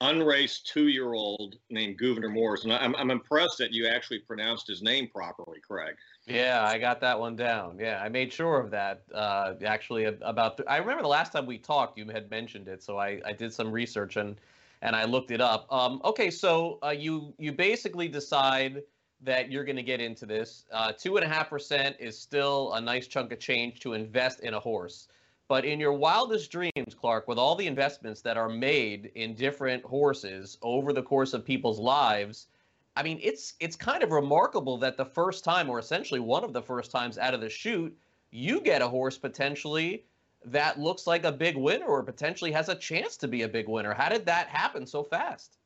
[0.01, 5.07] unraced two-year-old named Gouverneur Morris, and I'm, I'm impressed that you actually pronounced his name
[5.07, 5.95] properly, Craig.
[6.27, 7.77] Yeah, I got that one down.
[7.79, 9.03] Yeah, I made sure of that.
[9.13, 12.97] Uh, actually, about I remember the last time we talked, you had mentioned it, so
[12.97, 14.35] I, I did some research and
[14.81, 15.71] and I looked it up.
[15.71, 18.81] Um, okay, so uh, you you basically decide
[19.21, 20.65] that you're going to get into this.
[20.71, 24.39] Uh, two and a half percent is still a nice chunk of change to invest
[24.39, 25.07] in a horse.
[25.47, 29.83] But in your wildest dreams, Clark, with all the investments that are made in different
[29.83, 32.47] horses over the course of people's lives,
[32.95, 36.53] I mean, it's it's kind of remarkable that the first time, or essentially one of
[36.53, 37.95] the first times out of the chute,
[38.31, 40.05] you get a horse potentially
[40.45, 43.67] that looks like a big winner or potentially has a chance to be a big
[43.67, 43.93] winner.
[43.93, 45.57] How did that happen so fast?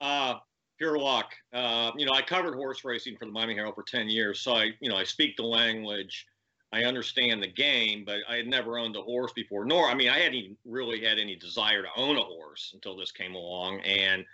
[0.00, 0.34] Uh,
[0.78, 1.34] pure luck.
[1.52, 4.54] Uh, you know, I covered horse racing for the Miami Herald for 10 years, so
[4.54, 6.26] I, you know, I speak the language.
[6.72, 9.64] I understand the game, but I had never owned a horse before.
[9.64, 13.10] Nor, I mean, I hadn't really had any desire to own a horse until this
[13.10, 14.24] came along, and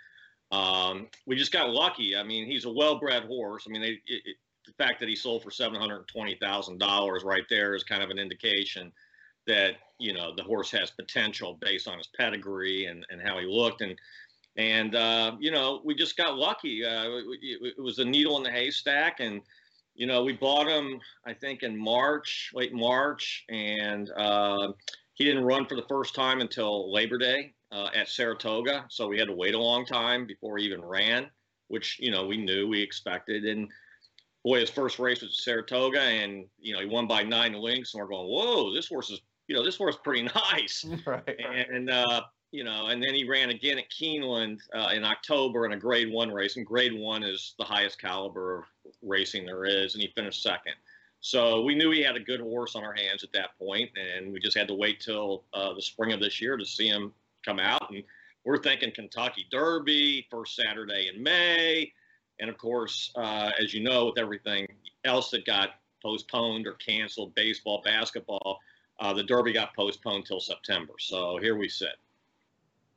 [0.51, 2.15] um, we just got lucky.
[2.15, 3.65] I mean, he's a well-bred horse.
[3.67, 6.77] I mean, they, it, it, the fact that he sold for seven hundred twenty thousand
[6.77, 8.91] dollars right there is kind of an indication
[9.45, 13.45] that you know the horse has potential based on his pedigree and and how he
[13.45, 13.95] looked and
[14.57, 16.83] and uh, you know we just got lucky.
[16.83, 17.09] Uh,
[17.41, 19.41] it, it, was a needle in the haystack, and
[19.95, 24.73] you know we bought him I think in March, late March, and uh,
[25.13, 29.17] he didn't run for the first time until Labor Day uh, at Saratoga, so we
[29.17, 31.29] had to wait a long time before he even ran,
[31.67, 33.69] which you know we knew we expected, and.
[34.45, 37.93] Boy, his first race was at Saratoga, and you know he won by nine lengths,
[37.93, 40.85] and we're going, "Whoa, this horse is you know, this horse is pretty nice.
[41.05, 41.39] Right.
[41.71, 45.73] And, uh, you know, and then he ran again at Keeneland uh, in October in
[45.73, 46.57] a grade one race.
[46.57, 48.63] And grade one is the highest caliber of
[49.01, 49.93] racing there is.
[49.93, 50.73] And he finished second.
[51.19, 54.31] So we knew he had a good horse on our hands at that point, and
[54.31, 57.11] we just had to wait till uh, the spring of this year to see him
[57.47, 57.89] come out.
[57.91, 58.03] And
[58.43, 61.91] we're thinking Kentucky Derby, first Saturday in May.
[62.39, 64.67] And of course, uh, as you know, with everything
[65.03, 65.69] else that got
[66.03, 68.59] postponed or canceled, baseball, basketball,
[68.99, 70.93] uh, the Derby got postponed till September.
[70.99, 71.95] So here we sit.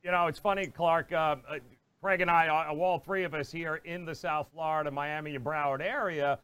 [0.03, 1.11] You know, it's funny, Clark.
[1.11, 1.59] Uh, uh
[2.01, 5.45] Craig and I, uh, all three of us here in the South Florida, Miami, and
[5.45, 6.39] Broward area,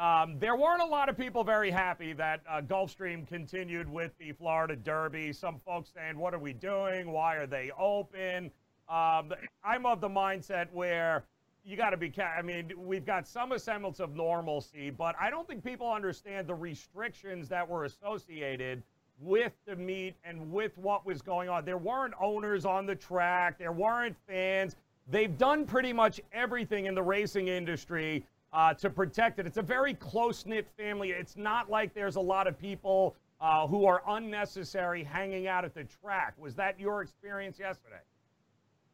[0.00, 4.32] um, there weren't a lot of people very happy that uh, Gulfstream continued with the
[4.32, 5.30] Florida Derby.
[5.30, 7.12] Some folks saying, "What are we doing?
[7.12, 8.50] Why are they open?"
[8.88, 11.24] Um, I'm of the mindset where
[11.64, 12.10] you got to be.
[12.18, 16.54] I mean, we've got some semblance of normalcy, but I don't think people understand the
[16.54, 18.82] restrictions that were associated
[19.20, 21.66] with the meet and with what was going on.
[21.66, 24.76] There weren't owners on the track, there weren't fans.
[25.10, 29.46] They've done pretty much everything in the racing industry uh, to protect it.
[29.46, 31.10] It's a very close knit family.
[31.10, 35.74] It's not like there's a lot of people uh, who are unnecessary hanging out at
[35.74, 36.34] the track.
[36.38, 38.00] Was that your experience yesterday?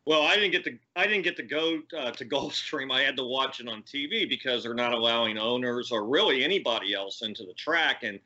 [0.05, 2.93] Well, I didn't get to I didn't get to go uh, to Gulfstream.
[2.93, 6.95] I had to watch it on TV because they're not allowing owners or really anybody
[6.95, 8.03] else into the track.
[8.03, 8.21] And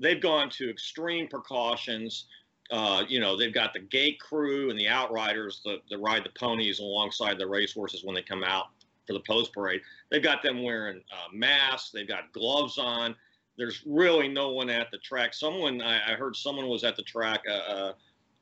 [0.00, 2.26] they've gone to extreme precautions.
[2.70, 6.30] Uh, you know, they've got the gate crew and the outriders that, that ride the
[6.38, 8.66] ponies alongside the racehorses when they come out
[9.08, 9.80] for the post parade.
[10.10, 11.90] They've got them wearing uh, masks.
[11.90, 13.16] They've got gloves on.
[13.56, 15.34] There's really no one at the track.
[15.34, 17.40] Someone I, I heard someone was at the track.
[17.48, 17.92] Uh, uh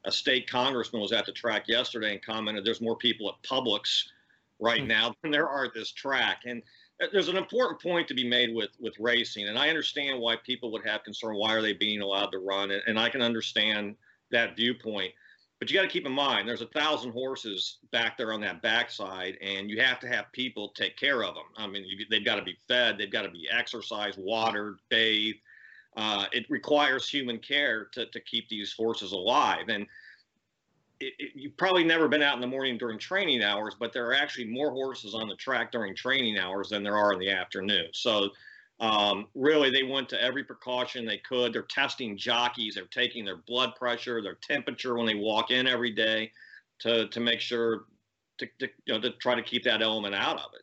[0.04, 4.04] a state congressman was at the track yesterday and commented there's more people at Publix
[4.60, 4.88] right mm-hmm.
[4.88, 6.42] now than there are at this track.
[6.46, 6.62] And
[7.12, 10.72] there's an important point to be made with with racing, and I understand why people
[10.72, 11.34] would have concern.
[11.34, 12.70] Why are they being allowed to run?
[12.70, 13.96] And, and I can understand
[14.30, 15.12] that viewpoint.
[15.58, 18.60] But you got to keep in mind, there's a thousand horses back there on that
[18.60, 21.44] backside, and you have to have people take care of them.
[21.56, 25.38] I mean, you, they've got to be fed, they've got to be exercised, watered, bathed.
[25.96, 29.68] Uh, it requires human care to, to keep these horses alive.
[29.68, 29.86] And
[31.00, 34.06] it, it, you've probably never been out in the morning during training hours, but there
[34.06, 37.30] are actually more horses on the track during training hours than there are in the
[37.30, 37.86] afternoon.
[37.92, 38.28] So,
[38.78, 41.52] um, really, they went to every precaution they could.
[41.52, 42.74] They're testing jockeys.
[42.74, 46.30] They're taking their blood pressure, their temperature when they walk in every day,
[46.80, 47.84] to to make sure
[48.38, 50.62] to, to you know to try to keep that element out of it.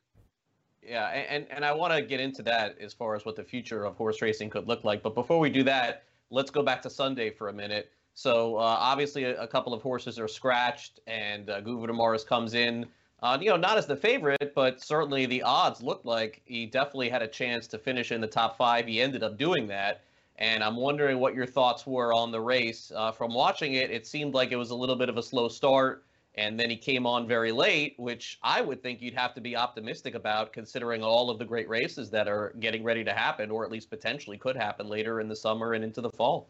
[0.87, 3.85] Yeah, and and I want to get into that as far as what the future
[3.85, 5.01] of horse racing could look like.
[5.01, 7.91] But before we do that, let's go back to Sunday for a minute.
[8.13, 12.85] So uh, obviously, a, a, couple of horses are scratched, and uh, Gouverneur comes in.
[13.23, 17.07] Uh, you know, not as the favorite, but certainly the odds looked like he definitely
[17.07, 18.85] had a chance to finish in the top five.
[18.85, 20.01] He ended up doing that,
[20.39, 22.91] and I'm wondering what your thoughts were on the race.
[22.93, 25.47] Uh, from watching it, it seemed like it was a little bit of a slow
[25.47, 26.03] start,
[26.35, 29.55] and then he came on very late, which I would think you'd have to be
[29.55, 33.63] optimistic about, considering all of the great races that are getting ready to happen, or
[33.63, 36.49] at least potentially could happen later in the summer and into the fall.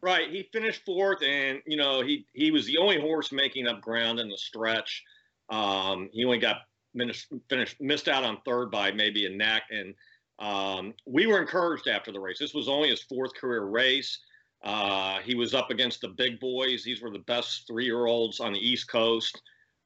[0.00, 0.28] Right.
[0.28, 4.18] He finished fourth, and you know he he was the only horse making up ground
[4.18, 5.04] in the stretch.
[5.50, 6.58] Um, he only got
[6.96, 9.94] finished, finished missed out on third by maybe a neck, and
[10.38, 12.38] um, we were encouraged after the race.
[12.38, 14.18] This was only his fourth career race.
[14.64, 16.84] Uh, he was up against the big boys.
[16.84, 19.40] These were the best three-year-olds on the East Coast.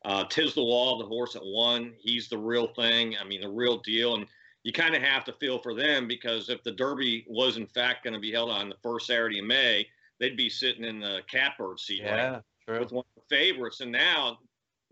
[0.05, 3.17] Uh, Tiz the Law, the horse that won, he's the real thing.
[3.19, 4.17] I mean, the real deal.
[4.17, 4.27] And
[4.62, 8.05] you kind of have to feel for them because if the Derby was in fact
[8.05, 9.87] going to be held on the first Saturday in May,
[10.21, 13.81] they'd be sitting in the catbird seat yeah, right, with one of the favorites.
[13.81, 14.39] And now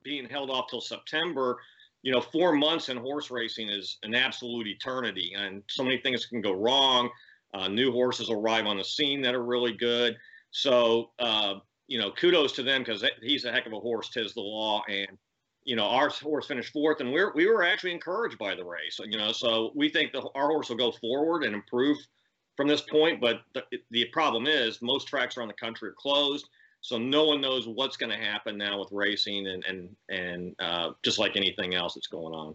[0.05, 1.59] being held off till September,
[2.03, 6.27] you know, four months in horse racing is an absolute eternity, and so many things
[6.27, 7.09] can go wrong.
[7.55, 10.17] Uh, new horses arrive on the scene that are really good.
[10.51, 11.55] So, uh,
[11.87, 14.09] you know, kudos to them because he's a heck of a horse.
[14.09, 15.17] Tiz the law, and
[15.65, 18.99] you know, our horse finished fourth, and we're we were actually encouraged by the race.
[19.05, 21.99] You know, so we think the, our horse will go forward and improve
[22.57, 23.21] from this point.
[23.21, 26.49] But the, the problem is most tracks around the country are closed,
[26.83, 30.91] so no one knows what's going to happen now with racing and and and uh,
[31.03, 32.55] just like anything else that's going on.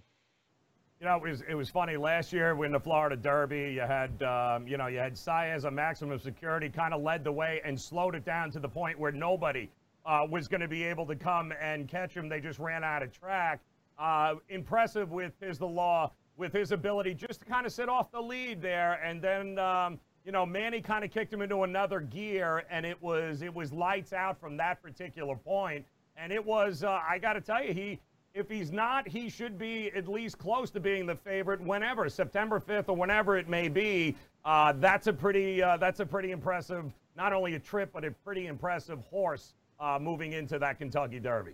[1.00, 4.22] You know, it was it was funny last year when the Florida Derby, you had
[4.24, 7.80] um, you know you had Saez a maximum security, kind of led the way and
[7.80, 9.70] slowed it down to the point where nobody
[10.06, 12.28] uh, was going to be able to come and catch him.
[12.28, 13.62] They just ran out of track.
[13.98, 18.12] Uh, impressive with Tiz the Law with his ability just to kind of sit off
[18.12, 22.02] the lead there, and then um, you know Manny kind of kicked him into another
[22.02, 25.86] gear, and it was it was lights out from that particular point.
[26.18, 27.98] And it was uh, I got to tell you, he
[28.34, 32.60] if he's not, he should be at least close to being the favorite whenever September
[32.60, 34.16] 5th or whenever it may be.
[34.44, 38.12] Uh, that's a pretty uh, that's a pretty impressive not only a trip but a
[38.12, 41.54] pretty impressive horse uh, moving into that Kentucky Derby.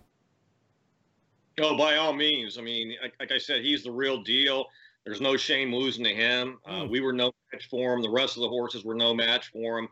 [1.60, 2.58] Oh, by all means.
[2.58, 4.66] I mean, like, like, I said, he's the real deal.
[5.04, 6.58] There's no shame losing to him.
[6.66, 6.90] Uh, mm.
[6.90, 8.02] we were no match for him.
[8.02, 9.88] The rest of the horses were no match for him.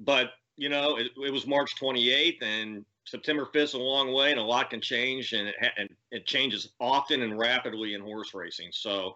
[0.00, 4.30] But, you know, it, it was March 28th, and September 5th is a long way,
[4.30, 8.00] and a lot can change, and it, ha- and it changes often and rapidly in
[8.00, 8.70] horse racing.
[8.72, 9.14] So,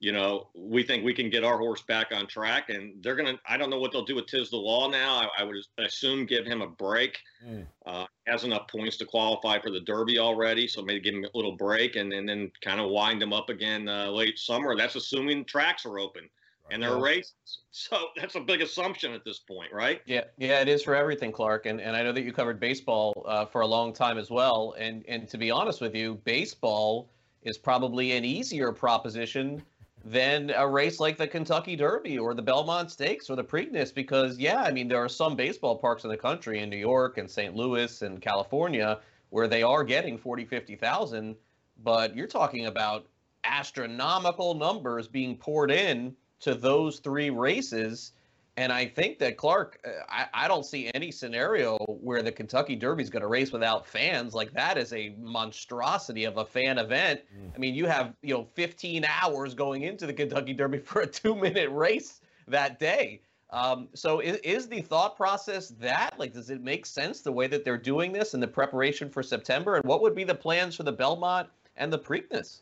[0.00, 3.38] you know, we think we can get our horse back on track, and they're gonna.
[3.46, 5.20] I don't know what they'll do with Tiz the Law now.
[5.20, 7.18] I, I would assume give him a break.
[7.46, 7.66] Mm.
[7.84, 11.36] Uh, has enough points to qualify for the Derby already, so maybe give him a
[11.36, 14.74] little break, and, and then kind of wind him up again uh, late summer.
[14.74, 16.74] That's assuming tracks are open right.
[16.74, 17.34] and there are races.
[17.72, 20.02] So that's a big assumption at this point, right?
[20.04, 21.66] Yeah, yeah, it is for everything, Clark.
[21.66, 24.74] And and I know that you covered baseball uh, for a long time as well.
[24.76, 27.08] And and to be honest with you, baseball
[27.42, 29.62] is probably an easier proposition
[30.04, 34.38] than a race like the Kentucky Derby or the Belmont Stakes or the Preakness because
[34.38, 37.30] yeah, I mean there are some baseball parks in the country in New York and
[37.30, 37.54] St.
[37.54, 41.36] Louis and California where they are getting 40, 50,000,
[41.84, 43.06] but you're talking about
[43.44, 48.12] astronomical numbers being poured in to those three races
[48.56, 52.76] and I think that Clark, uh, I, I don't see any scenario where the Kentucky
[52.76, 54.34] Derby is going to race without fans.
[54.34, 57.20] Like that is a monstrosity of a fan event.
[57.36, 57.52] Mm.
[57.54, 61.06] I mean, you have you know 15 hours going into the Kentucky Derby for a
[61.06, 63.22] two-minute race that day.
[63.50, 67.48] Um, so is, is the thought process that like does it make sense the way
[67.48, 69.76] that they're doing this and the preparation for September?
[69.76, 72.60] And what would be the plans for the Belmont and the Preakness?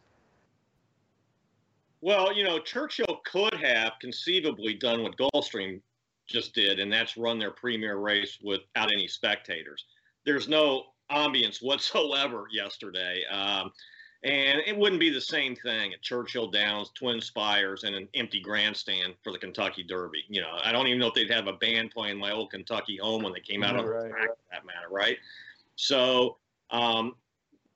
[2.00, 5.80] Well, you know, Churchill could have conceivably done what Gulfstream
[6.26, 9.84] just did, and that's run their premier race without any spectators.
[10.24, 13.24] There's no ambience whatsoever yesterday.
[13.30, 13.72] Um,
[14.24, 18.40] and it wouldn't be the same thing at Churchill Downs, Twin Spires, and an empty
[18.40, 20.24] grandstand for the Kentucky Derby.
[20.28, 22.98] You know, I don't even know if they'd have a band playing my old Kentucky
[23.00, 24.28] home when they came out on right, the track, right.
[24.30, 25.18] for that matter, right?
[25.76, 26.36] So,
[26.70, 27.14] um,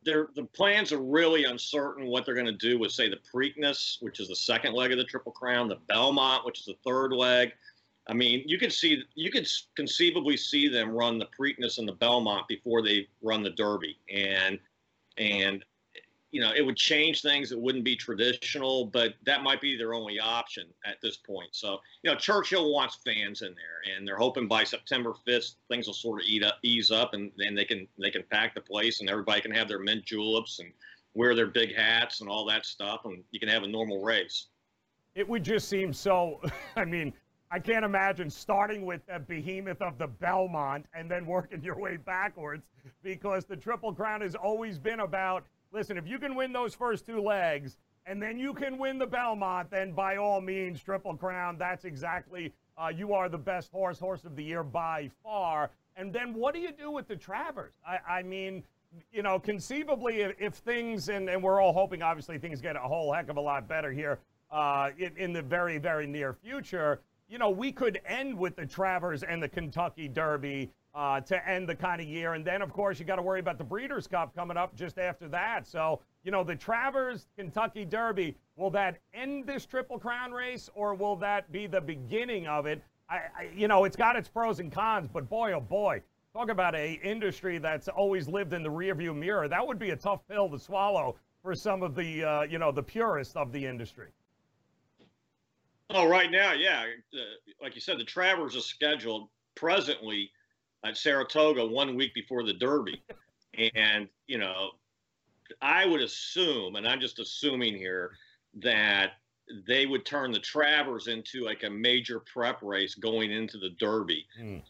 [0.04, 4.20] the plans are really uncertain what they're going to do with, say, the Preakness, which
[4.20, 7.52] is the second leg of the Triple Crown, the Belmont, which is the third leg.
[8.08, 11.92] I mean, you could see, you could conceivably see them run the Preakness and the
[11.92, 14.58] Belmont before they run the Derby, and
[15.18, 15.64] and
[16.32, 17.52] you know, it would change things.
[17.52, 21.50] It wouldn't be traditional, but that might be their only option at this point.
[21.52, 25.86] So, you know, Churchill wants fans in there, and they're hoping by September 5th things
[25.86, 28.62] will sort of eat up, ease up, and then they can they can pack the
[28.62, 30.72] place, and everybody can have their mint juleps and
[31.14, 34.46] wear their big hats and all that stuff, and you can have a normal race.
[35.14, 36.40] It would just seem so.
[36.76, 37.12] I mean,
[37.50, 41.98] I can't imagine starting with a behemoth of the Belmont and then working your way
[41.98, 42.62] backwards
[43.02, 47.06] because the Triple Crown has always been about listen, if you can win those first
[47.06, 51.56] two legs and then you can win the Belmont, then by all means, Triple Crown,
[51.58, 55.70] that's exactly, uh, you are the best horse, horse of the year by far.
[55.96, 57.74] And then what do you do with the Travers?
[57.86, 58.64] I, I mean,
[59.12, 62.80] you know, conceivably, if, if things, and, and, we're all hoping, obviously, things get a
[62.80, 64.18] whole heck of a lot better here
[64.50, 68.66] uh, in, in the very, very near future, you know, we could end with the
[68.66, 72.34] Travers and the Kentucky Derby uh, to end the kind of year.
[72.34, 74.98] And then, of course, you got to worry about the Breeders' Cup coming up just
[74.98, 75.66] after that.
[75.66, 80.94] So, you know, the Travers Kentucky Derby, will that end this Triple Crown race or
[80.94, 82.82] will that be the beginning of it?
[83.08, 86.50] I, I, you know, it's got its pros and cons, but boy, oh boy, talk
[86.50, 89.48] about a industry that's always lived in the rearview mirror.
[89.48, 92.70] That would be a tough pill to swallow for some of the, uh, you know,
[92.70, 94.08] the purists of the industry.
[95.90, 96.84] Oh, right now, yeah.
[97.12, 97.18] Uh,
[97.60, 100.30] like you said, the Travers is scheduled presently
[100.84, 103.02] at Saratoga one week before the Derby.
[103.74, 104.70] And, you know,
[105.60, 108.12] I would assume, and I'm just assuming here,
[108.54, 109.12] that
[109.66, 114.26] they would turn the Travers into like a major prep race going into the Derby,
[114.40, 114.62] mm.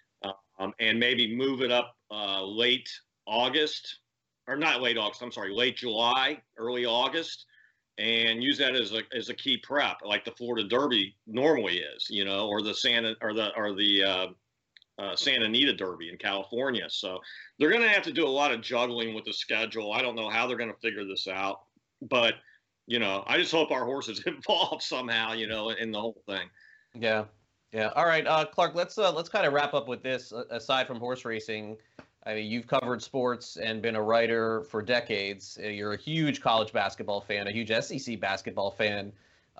[0.59, 2.89] um, and maybe move it up uh, late
[3.27, 3.99] August,
[4.49, 5.23] or not late August.
[5.23, 7.47] I'm sorry, late July, early August,
[7.99, 12.09] and use that as a as a key prep, like the Florida Derby normally is,
[12.11, 14.27] you know, or the Santa or the or the uh,
[14.99, 16.87] uh, Santa Anita Derby in California.
[16.89, 17.21] So
[17.59, 19.93] they're going to have to do a lot of juggling with the schedule.
[19.93, 21.61] I don't know how they're going to figure this out,
[22.03, 22.35] but
[22.87, 26.49] you know, I just hope our horses involved somehow, you know, in the whole thing.
[26.95, 27.25] Yeah,
[27.73, 27.91] yeah.
[27.97, 28.75] All right, uh, Clark.
[28.75, 30.33] Let's uh, let's kind of wrap up with this.
[30.51, 31.77] Aside from horse racing,
[32.27, 35.59] I mean, you've covered sports and been a writer for decades.
[35.63, 39.13] You're a huge college basketball fan, a huge SEC basketball fan.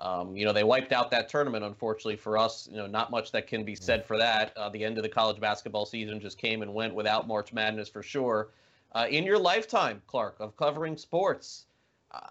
[0.03, 2.67] Um, you know, they wiped out that tournament, unfortunately for us.
[2.69, 4.55] You know, not much that can be said for that.
[4.57, 7.87] Uh, the end of the college basketball season just came and went without March Madness
[7.87, 8.49] for sure.
[8.91, 11.65] Uh, in your lifetime, Clark, of covering sports,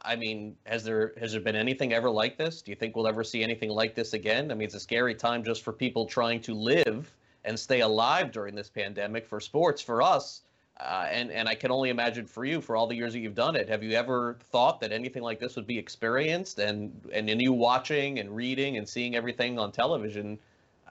[0.03, 2.61] I mean, has there has there been anything ever like this?
[2.61, 4.51] Do you think we'll ever see anything like this again?
[4.51, 7.11] I mean, it's a scary time just for people trying to live
[7.45, 9.27] and stay alive during this pandemic.
[9.27, 10.43] For sports, for us,
[10.83, 13.35] uh, and and I can only imagine for you, for all the years that you've
[13.35, 16.59] done it, have you ever thought that anything like this would be experienced?
[16.59, 20.39] And and in you watching and reading and seeing everything on television,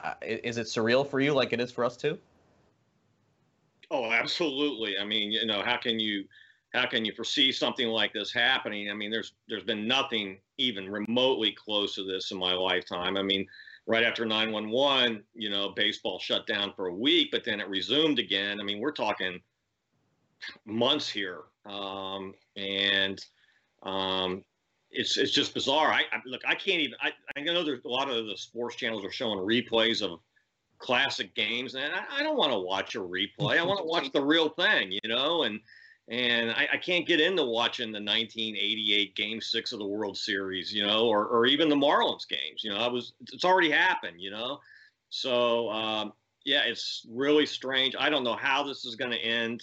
[0.02, 2.18] uh, is it surreal for you, like it is for us too?
[3.90, 4.98] Oh, absolutely.
[4.98, 6.24] I mean, you know, how can you
[6.72, 8.90] how can you foresee something like this happening?
[8.90, 13.18] I mean, there's there's been nothing even remotely close to this in my lifetime.
[13.18, 13.46] I mean,
[13.86, 18.18] right after 911, you know, baseball shut down for a week, but then it resumed
[18.18, 18.58] again.
[18.58, 19.40] I mean, we're talking
[20.64, 23.24] months here, um, and
[23.82, 24.44] um,
[24.90, 25.92] it's it's just bizarre.
[25.92, 26.96] I, I, look, I can't even.
[27.00, 30.20] I, I know there's a lot of the sports channels are showing replays of
[30.78, 33.58] classic games, and I, I don't want to watch a replay.
[33.58, 35.60] I want to watch the real thing, you know, and
[36.08, 40.72] and I, I, can't get into watching the 1988 Game Six of the World Series,
[40.72, 42.62] you know, or or even the Marlins games.
[42.62, 44.58] You know, I was it's already happened, you know,
[45.10, 46.12] so um,
[46.44, 47.94] yeah, it's really strange.
[47.98, 49.62] I don't know how this is going to end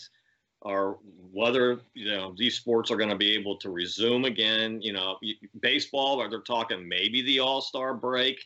[0.61, 0.99] or
[1.31, 4.81] whether you know these sports are going to be able to resume again.
[4.81, 5.17] You know,
[5.61, 8.43] baseball, they're talking maybe the All Star break.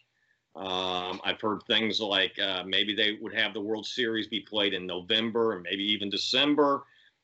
[0.55, 4.73] Um, I've heard things like uh, maybe they would have the World Series be played
[4.73, 6.83] in November and maybe even December.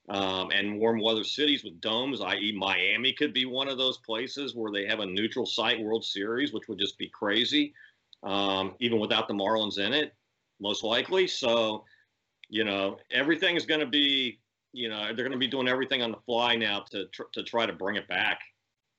[0.09, 4.55] Um, and warm weather cities with domes, i.e., Miami, could be one of those places
[4.55, 7.75] where they have a neutral site World Series, which would just be crazy,
[8.23, 10.15] um, even without the Marlins in it.
[10.59, 11.27] most likely.
[11.27, 11.85] So,
[12.49, 14.39] you know, everything is going to be,
[14.73, 17.43] you know, they're going to be doing everything on the fly now to tr- to
[17.43, 18.39] try to bring it back.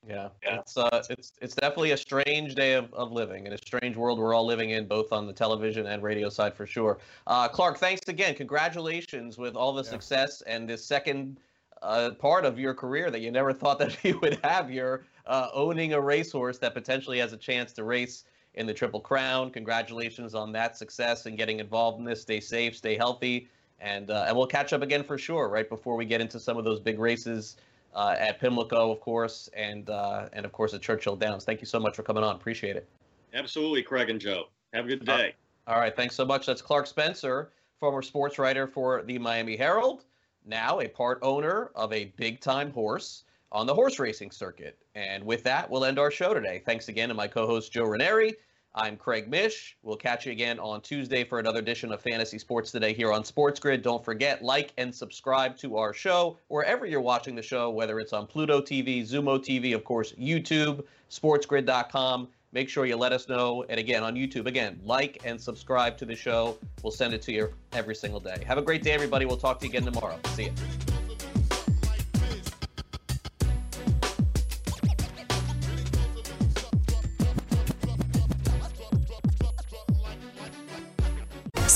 [0.07, 3.97] Yeah, it's uh, it's it's definitely a strange day of, of living and a strange
[3.97, 6.99] world we're all living in, both on the television and radio side for sure.
[7.27, 8.35] Uh, Clark, thanks again.
[8.35, 9.91] Congratulations with all the Yeah.
[9.91, 11.39] success and this second
[11.83, 14.71] uh, part of your career that you never thought that you would have.
[14.71, 19.01] You're uh, owning a racehorse that potentially has a chance to race in the Triple
[19.01, 19.51] Crown.
[19.51, 22.23] Congratulations on that success and getting involved in this.
[22.23, 23.49] Stay safe, stay healthy,
[23.81, 25.49] and uh, and we'll catch up again for sure.
[25.49, 27.57] Right before we get into some of those big races
[27.95, 31.45] uh, at Pimlico, of course, and uh, and of course at Churchill Downs.
[31.45, 32.37] Thank you so much for coming on.
[32.37, 32.89] Appreciate it.
[33.35, 34.45] Absolutely, Craig and Joe.
[34.72, 35.35] Have a good Uh, day.
[35.66, 36.47] All right, thanks so much.
[36.47, 40.05] That's Clark Spencer, former sports writer for the Miami Herald,
[40.45, 44.78] now a part owner of a big time horse on the horse racing circuit.
[44.95, 46.62] And with that, we'll end our show today.
[46.64, 48.35] Thanks again to my co host, Joe Raineri.
[48.75, 49.77] I'm Craig Mish.
[49.83, 53.25] We'll catch you again on Tuesday for another edition of Fantasy Sports Today here on
[53.25, 53.83] Sports Grid.
[53.83, 58.12] Don't forget, like and subscribe to our show wherever you're watching the show, whether it's
[58.12, 62.29] on Pluto TV, Xumo TV, of course, YouTube, sportsgrid.com.
[62.53, 63.64] Make sure you let us know.
[63.68, 66.57] And again, on YouTube, again, like and subscribe to the show.
[66.83, 68.43] We'll send it to you every single day.
[68.47, 69.25] Have a great day, everybody.
[69.25, 70.18] We'll talk to you again tomorrow.
[70.35, 70.53] See you.